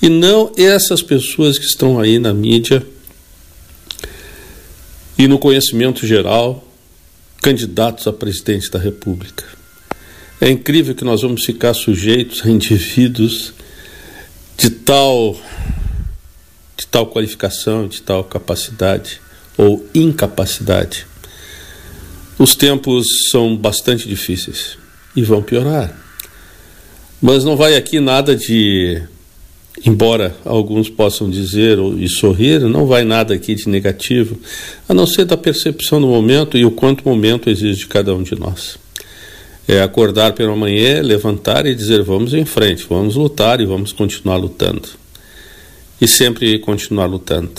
[0.00, 2.86] e não essas pessoas que estão aí na mídia
[5.18, 6.64] e no conhecimento geral,
[7.42, 9.42] candidatos a presidente da República.
[10.40, 13.52] É incrível que nós vamos ficar sujeitos a indivíduos
[14.60, 15.40] de tal
[16.76, 19.18] de tal qualificação, de tal capacidade
[19.56, 21.06] ou incapacidade.
[22.38, 24.76] Os tempos são bastante difíceis
[25.16, 25.98] e vão piorar.
[27.22, 29.02] Mas não vai aqui nada de
[29.84, 34.38] embora alguns possam dizer e sorrir, não vai nada aqui de negativo,
[34.86, 38.14] a não ser da percepção do momento e o quanto o momento exige de cada
[38.14, 38.78] um de nós.
[39.72, 44.36] É acordar pela manhã, levantar e dizer vamos em frente, vamos lutar e vamos continuar
[44.36, 44.88] lutando.
[46.00, 47.52] E sempre continuar lutando.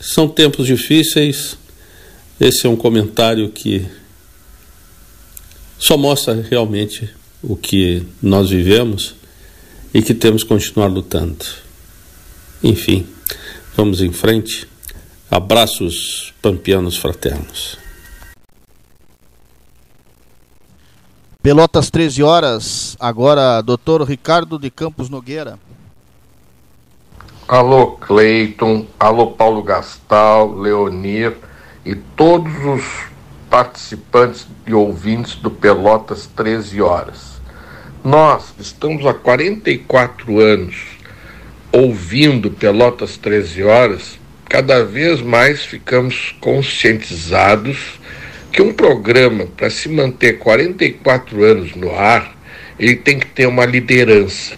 [0.00, 1.56] São tempos difíceis,
[2.40, 3.86] esse é um comentário que
[5.78, 7.08] só mostra realmente
[7.40, 9.14] o que nós vivemos
[9.94, 11.44] e que temos que continuar lutando.
[12.64, 13.06] Enfim,
[13.76, 14.66] vamos em frente.
[15.30, 17.78] Abraços pampianos fraternos.
[21.40, 25.56] Pelotas 13 horas, agora doutor Ricardo de Campos Nogueira.
[27.46, 31.36] Alô Cleiton, alô Paulo Gastal, Leonir
[31.86, 32.84] e todos os
[33.48, 37.40] participantes e ouvintes do Pelotas 13 horas.
[38.02, 40.74] Nós estamos há 44 anos
[41.70, 48.00] ouvindo Pelotas 13 Horas, cada vez mais ficamos conscientizados
[48.52, 52.36] que um programa, para se manter 44 anos no ar,
[52.78, 54.56] ele tem que ter uma liderança.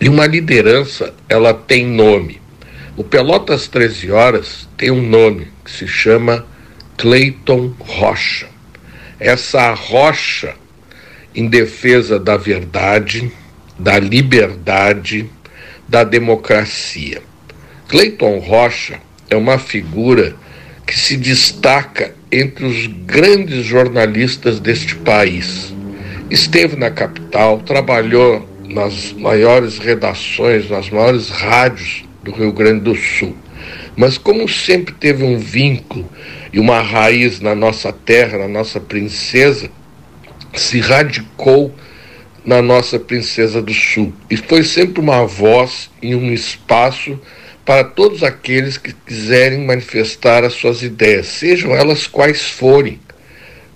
[0.00, 2.40] E uma liderança, ela tem nome.
[2.96, 6.46] O Pelotas 13 Horas tem um nome que se chama
[6.96, 8.48] Clayton Rocha.
[9.18, 10.54] Essa rocha
[11.34, 13.30] em defesa da verdade,
[13.78, 15.28] da liberdade,
[15.88, 17.22] da democracia.
[17.88, 20.34] Cleiton Rocha é uma figura
[20.86, 25.74] que se destaca entre os grandes jornalistas deste país.
[26.30, 33.36] Esteve na capital, trabalhou nas maiores redações, nas maiores rádios do Rio Grande do Sul.
[33.96, 36.08] Mas, como sempre teve um vínculo
[36.52, 39.70] e uma raiz na nossa terra, na nossa princesa,
[40.54, 41.74] se radicou
[42.44, 47.20] na nossa Princesa do Sul e foi sempre uma voz e um espaço
[47.64, 53.00] para todos aqueles que quiserem manifestar as suas ideias, sejam elas quais forem.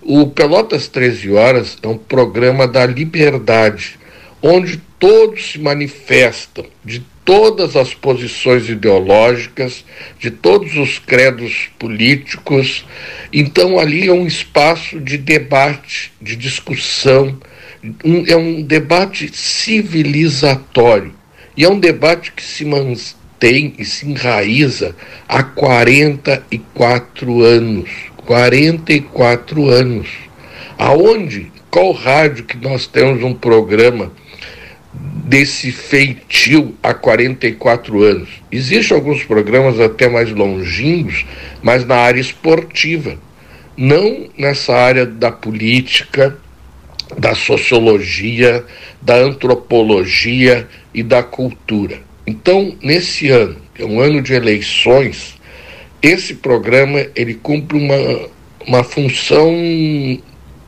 [0.02, 3.98] O Pelotas 13 Horas é um programa da liberdade,
[4.42, 9.84] onde todos se manifestam de todas as posições ideológicas,
[10.18, 12.84] de todos os credos políticos.
[13.32, 17.38] Então, ali é um espaço de debate, de discussão,
[18.04, 21.14] um, é um debate civilizatório.
[21.56, 22.64] E é um debate que se
[23.34, 24.94] mantém e se enraiza
[25.28, 27.90] há 44 anos.
[28.24, 30.08] 44 anos.
[30.78, 31.52] Aonde?
[31.70, 34.12] Qual rádio que nós temos um programa
[34.92, 38.28] desse feitio há 44 anos?
[38.50, 41.26] Existem alguns programas até mais longínquos,
[41.62, 43.18] mas na área esportiva,
[43.76, 46.38] não nessa área da política,
[47.18, 48.64] da sociologia,
[49.02, 52.03] da antropologia e da cultura.
[52.26, 55.34] Então, nesse ano, que é um ano de eleições,
[56.00, 58.28] esse programa ele cumpre uma,
[58.66, 59.52] uma função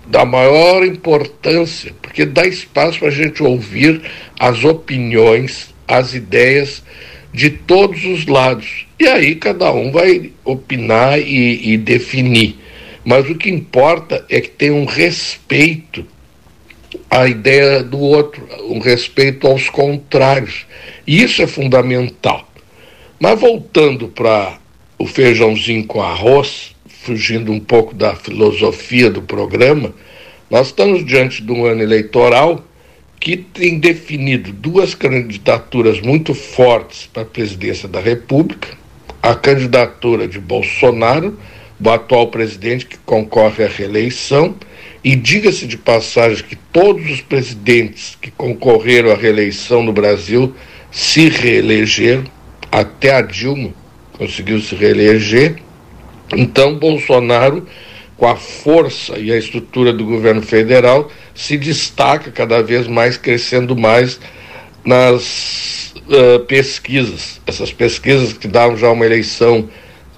[0.07, 4.03] da maior importância, porque dá espaço para a gente ouvir
[4.39, 6.83] as opiniões, as ideias
[7.33, 8.87] de todos os lados.
[8.99, 12.57] E aí cada um vai opinar e, e definir.
[13.05, 16.07] Mas o que importa é que tem um respeito
[17.11, 20.67] à ideia do outro, um respeito aos contrários.
[21.07, 22.49] E isso é fundamental.
[23.19, 24.59] Mas voltando para
[24.99, 29.95] o feijãozinho com arroz, fugindo um pouco da filosofia do programa,
[30.51, 32.65] nós estamos diante de um ano eleitoral
[33.19, 38.69] que tem definido duas candidaturas muito fortes para a presidência da República:
[39.23, 41.39] a candidatura de Bolsonaro,
[41.85, 44.55] o atual presidente que concorre à reeleição,
[45.07, 50.53] e diga-se de passagem que todos os presidentes que concorreram à reeleição no Brasil
[50.91, 52.25] se reelegeram,
[52.73, 53.73] até a Dilma
[54.19, 55.63] conseguiu se reeleger.
[56.35, 57.69] Então, Bolsonaro,
[58.17, 63.77] com a força e a estrutura do governo federal, se destaca cada vez mais, crescendo
[63.77, 64.19] mais
[64.85, 67.41] nas uh, pesquisas.
[67.47, 69.69] Essas pesquisas que davam já uma eleição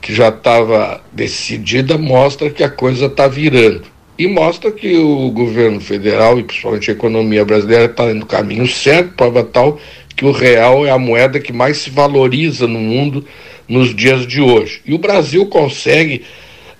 [0.01, 3.98] que já estava decidida, mostra que a coisa está virando.
[4.19, 9.15] E mostra que o governo federal e principalmente a economia brasileira está no caminho certo,
[9.15, 9.79] prova tal
[10.17, 13.25] que o real é a moeda que mais se valoriza no mundo
[13.69, 14.81] nos dias de hoje.
[14.85, 16.25] E o Brasil consegue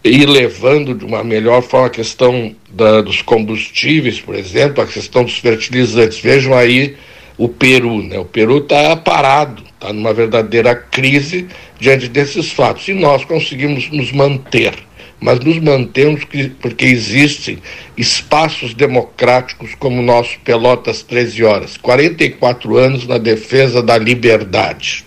[0.03, 5.23] ir levando de uma melhor forma a questão da, dos combustíveis, por exemplo, a questão
[5.23, 6.19] dos fertilizantes.
[6.19, 6.97] Vejam aí
[7.37, 8.19] o Peru, né?
[8.19, 11.47] O Peru está parado, está numa verdadeira crise
[11.79, 12.89] diante desses fatos.
[12.89, 14.88] E nós conseguimos nos manter.
[15.21, 16.23] Mas nos mantemos
[16.61, 17.61] porque existem
[17.97, 25.05] espaços democráticos como o nosso Pelotas 13 Horas 44 anos na defesa da liberdade.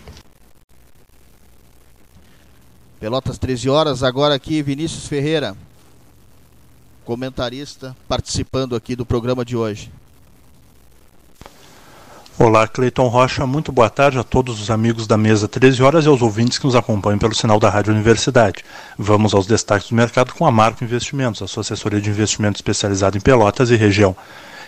[3.00, 5.58] Pelotas 13 horas, agora aqui Vinícius Ferreira,
[7.04, 9.92] comentarista, participando aqui do programa de hoje.
[12.44, 16.08] Olá, Cleiton Rocha, muito boa tarde a todos os amigos da mesa 13 horas e
[16.08, 18.66] aos ouvintes que nos acompanham pelo sinal da Rádio Universidade.
[18.98, 23.16] Vamos aos destaques do mercado com a Marco Investimentos, a sua assessoria de investimento especializada
[23.16, 24.16] em Pelotas e região.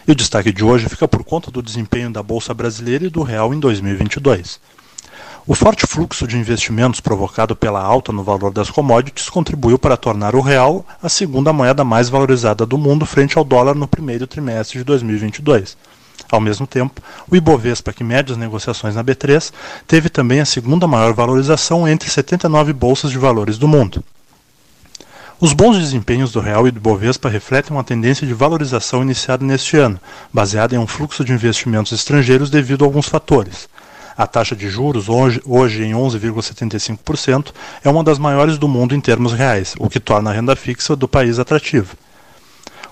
[0.07, 3.23] E o destaque de hoje fica por conta do desempenho da Bolsa Brasileira e do
[3.23, 4.59] Real em 2022.
[5.47, 10.35] O forte fluxo de investimentos provocado pela alta no valor das commodities contribuiu para tornar
[10.35, 14.77] o real a segunda moeda mais valorizada do mundo frente ao dólar no primeiro trimestre
[14.77, 15.75] de 2022.
[16.31, 19.51] Ao mesmo tempo, o Ibovespa, que mede as negociações na B3,
[19.87, 24.03] teve também a segunda maior valorização entre 79 bolsas de valores do mundo.
[25.39, 29.75] Os bons desempenhos do real e do Ibovespa refletem uma tendência de valorização iniciada neste
[29.75, 29.99] ano,
[30.31, 33.67] baseada em um fluxo de investimentos estrangeiros devido a alguns fatores.
[34.15, 37.51] A taxa de juros, hoje, hoje em 11,75%,
[37.83, 40.95] é uma das maiores do mundo em termos reais, o que torna a renda fixa
[40.95, 42.02] do país atrativa.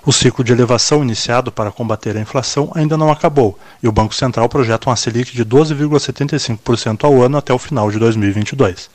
[0.03, 4.15] O ciclo de elevação iniciado para combater a inflação ainda não acabou, e o Banco
[4.15, 8.89] Central projeta uma Selic de 12,75% ao ano até o final de 2022.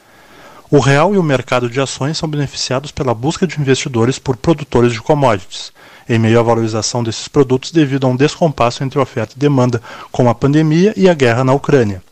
[0.69, 4.93] O real e o mercado de ações são beneficiados pela busca de investidores por produtores
[4.93, 5.73] de commodities,
[6.09, 9.81] em meio à valorização desses produtos devido a um descompasso entre oferta e demanda
[10.11, 12.03] com a pandemia e a guerra na Ucrânia.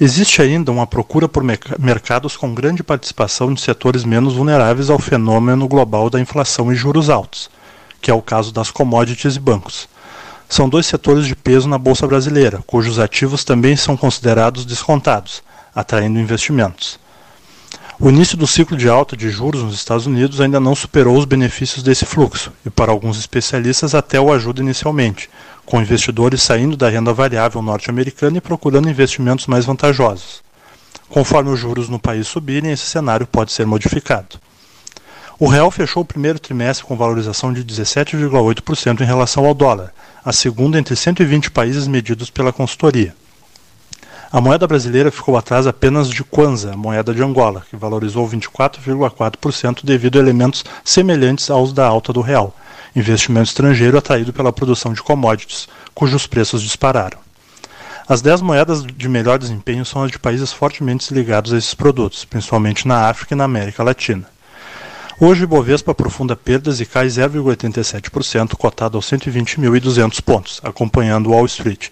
[0.00, 1.44] Existe ainda uma procura por
[1.78, 7.08] mercados com grande participação de setores menos vulneráveis ao fenômeno global da inflação e juros
[7.08, 7.48] altos,
[8.00, 9.88] que é o caso das commodities e bancos.
[10.48, 16.18] São dois setores de peso na Bolsa Brasileira, cujos ativos também são considerados descontados, atraindo
[16.18, 16.98] investimentos.
[18.00, 21.24] O início do ciclo de alta de juros nos Estados Unidos ainda não superou os
[21.24, 25.30] benefícios desse fluxo, e para alguns especialistas até o ajuda inicialmente,
[25.64, 30.42] com investidores saindo da renda variável norte-americana e procurando investimentos mais vantajosos.
[31.08, 34.38] Conforme os juros no país subirem, esse cenário pode ser modificado.
[35.38, 39.92] O real fechou o primeiro trimestre com valorização de 17,8% em relação ao dólar,
[40.24, 43.14] a segunda entre 120 países medidos pela consultoria.
[44.30, 50.18] A moeda brasileira ficou atrás apenas de Kwanza, moeda de Angola, que valorizou 24,4% devido
[50.18, 52.52] a elementos semelhantes aos da alta do real,
[52.94, 57.18] investimento estrangeiro atraído pela produção de commodities, cujos preços dispararam.
[58.06, 62.24] As 10 moedas de melhor desempenho são as de países fortemente ligados a esses produtos,
[62.24, 64.28] principalmente na África e na América Latina.
[65.18, 71.46] Hoje, o Bovespa aprofunda perdas e cai 0,87%, cotado aos 120.200 pontos, acompanhando o Wall
[71.46, 71.88] Street.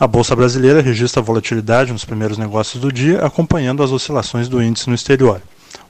[0.00, 4.88] A Bolsa Brasileira registra volatilidade nos primeiros negócios do dia, acompanhando as oscilações do índice
[4.88, 5.40] no exterior.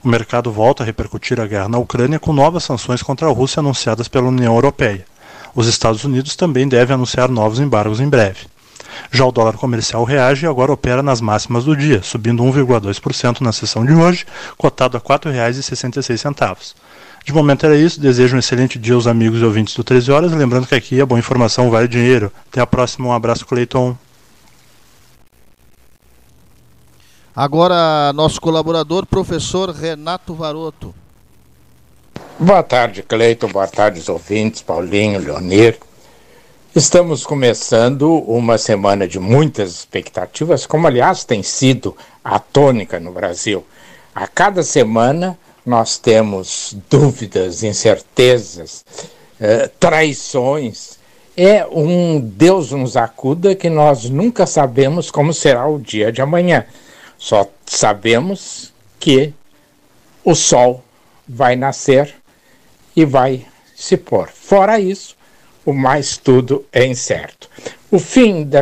[0.01, 3.59] O mercado volta a repercutir a guerra na Ucrânia com novas sanções contra a Rússia
[3.59, 5.05] anunciadas pela União Europeia.
[5.53, 8.47] Os Estados Unidos também devem anunciar novos embargos em breve.
[9.11, 13.51] Já o dólar comercial reage e agora opera nas máximas do dia, subindo 1,2% na
[13.51, 14.25] sessão de hoje,
[14.57, 16.75] cotado a R$ 4,66.
[17.25, 17.99] De momento era isso.
[17.99, 20.31] Desejo um excelente dia aos amigos e ouvintes do 13 Horas.
[20.31, 22.31] Lembrando que aqui a boa informação vale dinheiro.
[22.49, 23.07] Até a próxima.
[23.07, 23.97] Um abraço, Cleiton.
[27.41, 30.93] Agora, nosso colaborador, professor Renato Varoto.
[32.37, 33.47] Boa tarde, Cleiton.
[33.47, 35.77] Boa tarde, os ouvintes, Paulinho, Leonir.
[36.75, 43.65] Estamos começando uma semana de muitas expectativas, como aliás tem sido a tônica no Brasil.
[44.13, 48.83] A cada semana nós temos dúvidas, incertezas,
[49.39, 50.99] eh, traições.
[51.37, 56.65] É um Deus nos acuda que nós nunca sabemos como será o dia de amanhã.
[57.19, 59.33] Só sabemos que
[60.23, 60.83] o sol
[61.27, 62.15] vai nascer
[62.95, 64.29] e vai se pôr.
[64.29, 65.15] Fora isso,
[65.65, 67.49] o mais tudo é incerto.
[67.91, 68.61] O fim da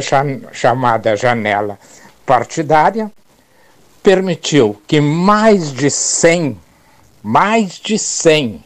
[0.52, 1.78] chamada janela
[2.26, 3.12] partidária
[4.02, 6.60] permitiu que mais de 100
[7.22, 8.64] mais de 100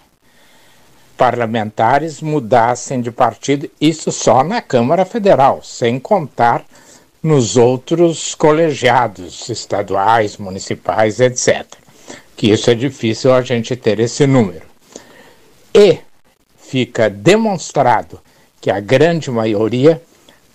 [1.18, 6.64] parlamentares mudassem de partido, isso só na Câmara Federal, sem contar
[7.22, 11.66] nos outros colegiados estaduais, municipais, etc.
[12.36, 14.66] Que isso é difícil a gente ter esse número.
[15.74, 16.00] E
[16.58, 18.20] fica demonstrado
[18.60, 20.02] que a grande maioria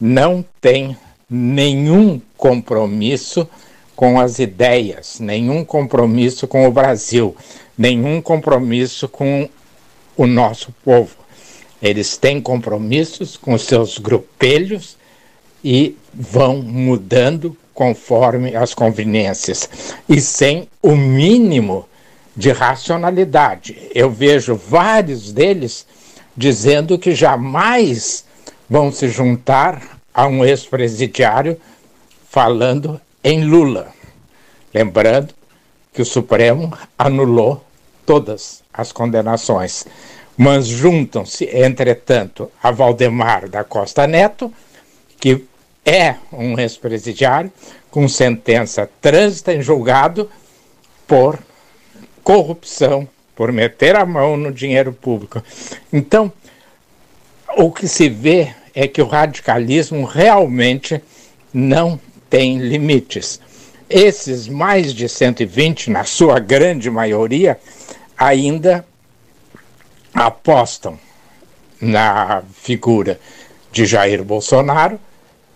[0.01, 0.97] não tem
[1.29, 3.49] nenhum compromisso
[3.95, 7.35] com as ideias, nenhum compromisso com o Brasil,
[7.79, 9.49] nenhum compromisso com
[10.17, 11.17] o nosso povo.
[11.83, 14.97] Eles têm compromissos com seus grupelhos
[15.65, 19.69] e vão mudando conforme as conveniências
[20.09, 21.87] e sem o mínimo
[22.35, 23.91] de racionalidade.
[23.95, 25.87] Eu vejo vários deles
[26.37, 28.25] dizendo que jamais
[28.69, 31.61] vão se juntar a um ex-presidiário
[32.29, 33.89] falando em Lula.
[34.73, 35.35] Lembrando
[35.93, 37.65] que o Supremo anulou
[38.05, 39.87] todas as condenações.
[40.37, 44.53] Mas juntam-se, entretanto, a Valdemar da Costa Neto,
[45.19, 45.47] que
[45.87, 47.53] é um ex-presidiário,
[47.91, 50.29] com sentença trânsita em julgado
[51.07, 51.39] por
[52.25, 55.41] corrupção, por meter a mão no dinheiro público.
[55.93, 56.33] Então,
[57.57, 61.01] o que se vê é que o radicalismo realmente
[61.55, 61.99] não
[62.29, 63.41] tem limites.
[63.89, 67.59] Esses mais de 120, na sua grande maioria,
[68.19, 68.85] ainda
[70.13, 70.99] apostam
[71.81, 73.21] na figura
[73.71, 74.99] de Jair Bolsonaro,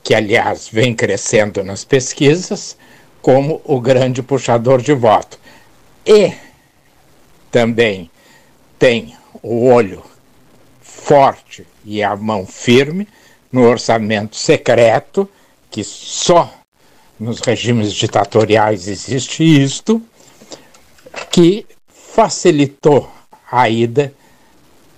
[0.02, 2.76] que aliás vem crescendo nas pesquisas,
[3.20, 5.38] como o grande puxador de voto.
[6.06, 6.32] E
[7.50, 8.10] também
[8.78, 10.02] tem o olho
[10.80, 13.06] forte e a mão firme
[13.52, 15.28] no orçamento secreto,
[15.70, 16.52] que só
[17.18, 20.02] nos regimes ditatoriais existe isto,
[21.30, 21.66] que
[22.14, 23.10] facilitou
[23.50, 24.12] a ida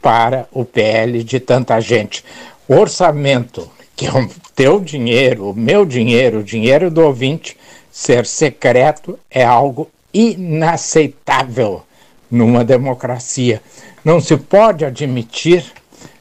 [0.01, 2.25] para o PL de tanta gente.
[2.69, 3.71] O orçamento,
[4.03, 7.57] que o teu dinheiro, o meu dinheiro, o dinheiro do ouvinte,
[7.91, 11.83] ser secreto é algo inaceitável
[12.31, 13.63] numa democracia.
[14.05, 15.65] Não se pode admitir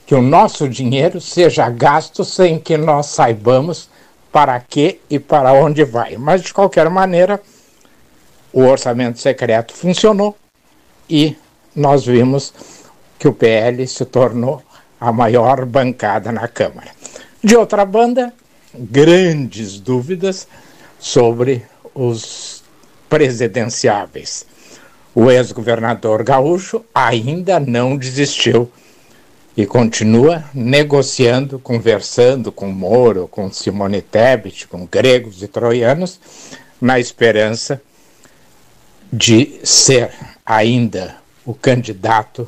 [0.06, 3.90] que o nosso dinheiro seja gasto sem que nós saibamos
[4.32, 6.18] para que e para onde vai.
[6.18, 7.42] Mas, de qualquer maneira,
[8.54, 10.36] o orçamento secreto funcionou
[11.10, 11.36] e
[11.76, 12.54] nós vimos
[13.18, 14.62] que o PL se tornou
[15.00, 17.01] a maior bancada na Câmara.
[17.44, 18.32] De outra banda,
[18.72, 20.48] grandes dúvidas
[21.00, 21.66] sobre
[21.96, 22.64] os
[23.10, 24.46] presidenciáveis.
[25.16, 28.72] O ex-governador gaúcho ainda não desistiu
[29.58, 36.20] e continua negociando, conversando com Moro, com Simone Tebet, com gregos e troianos,
[36.80, 37.82] na esperança
[39.12, 40.12] de ser
[40.46, 42.48] ainda o candidato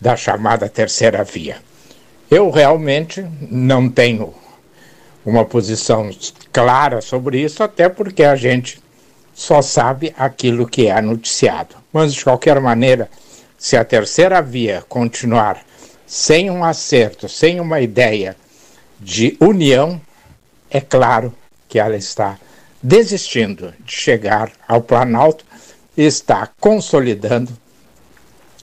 [0.00, 1.58] da chamada terceira via.
[2.34, 4.34] Eu realmente não tenho
[5.24, 6.10] uma posição
[6.52, 8.82] clara sobre isso, até porque a gente
[9.32, 11.76] só sabe aquilo que é noticiado.
[11.92, 13.08] Mas, de qualquer maneira,
[13.56, 15.64] se a terceira via continuar
[16.04, 18.36] sem um acerto, sem uma ideia
[18.98, 20.00] de união,
[20.68, 21.32] é claro
[21.68, 22.36] que ela está
[22.82, 25.44] desistindo de chegar ao Planalto
[25.96, 27.52] e está consolidando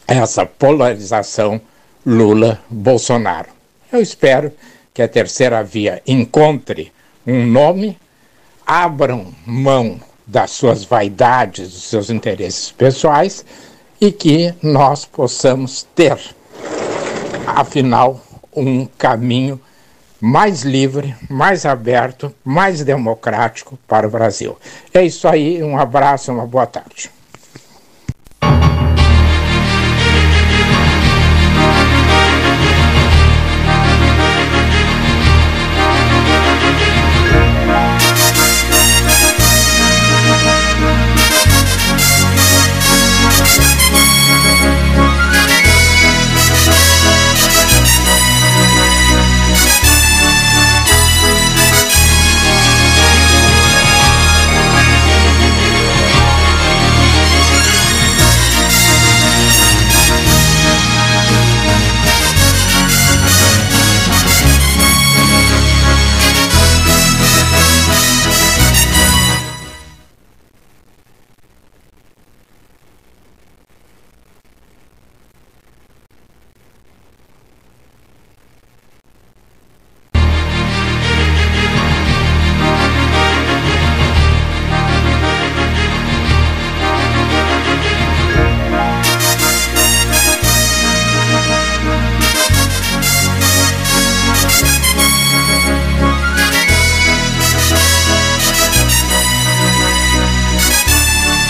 [0.06, 1.61] essa polarização
[2.06, 3.61] Lula-Bolsonaro.
[3.92, 4.54] Eu espero
[4.94, 6.94] que a terceira via encontre
[7.28, 7.98] um nome,
[8.66, 13.46] abram mão das suas vaidades, dos seus interesses pessoais
[14.00, 16.18] e que nós possamos ter,
[17.46, 18.22] afinal,
[18.56, 19.60] um caminho
[20.22, 24.58] mais livre, mais aberto, mais democrático para o Brasil.
[24.94, 27.12] É isso aí, um abraço, uma boa tarde.